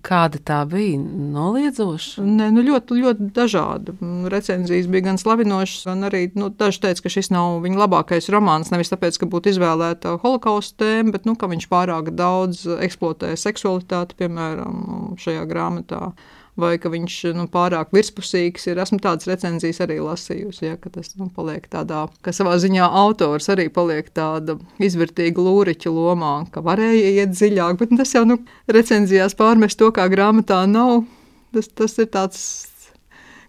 kāda 0.06 0.40
tā 0.46 0.60
bija? 0.70 1.00
Noliedzoša? 1.34 2.24
Nē, 2.26 2.50
nu 2.54 2.64
ļoti, 2.66 3.00
ļoti 3.02 3.30
dažāda. 3.36 3.96
Recenzijas 4.32 4.88
bija 4.92 5.08
gan 5.10 5.20
slavinošas, 5.20 5.88
gan 5.90 6.06
arī 6.10 6.26
nu, 6.38 6.52
daži 6.54 6.84
teica, 6.86 7.06
ka 7.06 7.14
šis 7.16 7.32
nav 7.34 7.60
viņa 7.66 7.82
labākais 7.84 8.30
romāns. 8.32 8.72
Nevis 8.74 8.92
tāpēc, 8.92 9.20
ka 9.20 9.30
būtu 9.30 9.54
izvēlēta 9.54 10.16
holokausta 10.22 10.84
tēma, 10.84 11.16
bet 11.16 11.26
nu, 11.28 11.36
ka 11.38 11.50
viņš 11.50 11.70
pārāk 11.70 12.12
daudz 12.14 12.66
eksploatē 12.78 13.34
seksualitāti, 13.40 14.18
piemēram, 14.22 15.16
šajā 15.20 15.48
grāmatā 15.50 16.12
vai 16.60 16.74
ka 16.80 16.92
viņš 16.92 17.16
nu, 17.36 17.46
pārāk 17.50 17.94
virspusīgs 17.96 18.68
ir. 18.70 18.80
Esmu 18.82 19.00
tādas 19.02 19.28
recenzijas 19.30 19.80
arī 19.84 19.98
lasījusi, 20.04 20.66
ja, 20.68 20.78
ka 20.80 20.92
tas 20.94 21.14
nu, 21.18 21.30
paliek 21.34 21.66
tādā, 21.72 22.06
ka 22.24 22.34
savā 22.36 22.56
ziņā 22.62 22.86
autors 23.02 23.50
arī 23.52 23.68
paliek 23.72 24.10
tāda 24.16 24.58
izvērtīga 24.82 25.42
lūriķa 25.42 25.92
lomā, 25.94 26.34
ka 26.54 26.64
varēja 26.64 27.14
iet 27.20 27.34
dziļāk, 27.36 27.80
bet 27.80 27.96
tas 28.00 28.14
jau 28.16 28.26
nu, 28.28 28.40
recenzijās 28.70 29.36
pārmest 29.38 29.80
to, 29.80 29.90
kā 29.94 30.08
grāmatā 30.12 30.62
nav. 30.70 31.04
Tas, 31.50 31.66
tas 31.74 31.96
ir 31.98 32.06
tāds 32.14 32.42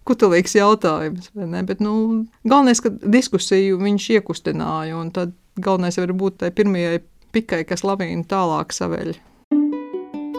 kutelīgs 0.10 0.56
jautājums. 0.58 1.30
Bet, 1.36 1.84
nu, 1.84 2.26
galvenais, 2.48 2.82
ka 2.82 2.90
diskusiju 2.90 3.80
viņš 3.82 4.08
iekustināja, 4.18 5.02
tad 5.16 5.36
galvenais 5.62 6.00
var 6.02 6.16
būt 6.18 6.42
tai 6.42 6.52
pirmajai 6.56 7.02
pikai, 7.36 7.64
kas 7.68 7.86
lavīnu 7.88 8.26
tālāk 8.30 8.74
saveļ. 8.76 9.16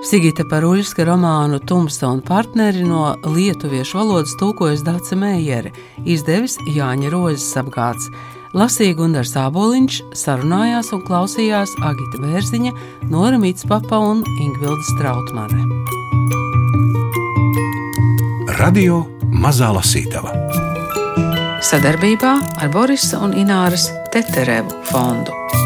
Sigita 0.03 0.43
Paruļska 0.51 1.05
romānu 1.07 1.61
Tumsa 1.63 2.09
un 2.11 2.21
partneri 2.27 2.83
no 2.83 3.13
lietuviešu 3.23 4.01
valodas 4.01 4.35
tulkojas 4.41 4.83
Dāca 4.83 5.15
Meijere, 5.19 5.71
izdevis 6.03 6.57
Jāņa 6.75 7.13
Rozes 7.15 7.47
apgāds. 7.61 8.09
Lasīja 8.53 8.97
Gunārs 8.99 9.37
Āboliņš, 9.39 10.01
sarunājās 10.19 10.91
un 10.93 11.05
klausījās 11.07 11.73
Agita 11.87 12.21
Bērziņa, 12.25 12.75
Nora 13.15 13.39
Mitspapa 13.41 14.03
un 14.03 14.27
Ingvilda 14.43 14.83
Strautmane. 14.91 15.63
Radio 18.59 19.05
Mazā 19.31 19.71
Lasītava 19.73 20.35
Sadarbībā 21.63 22.35
ar 22.59 22.75
Borisa 22.75 23.23
un 23.23 23.39
Ināras 23.39 23.87
Teterevu 24.11 24.83
fondu. 24.91 25.62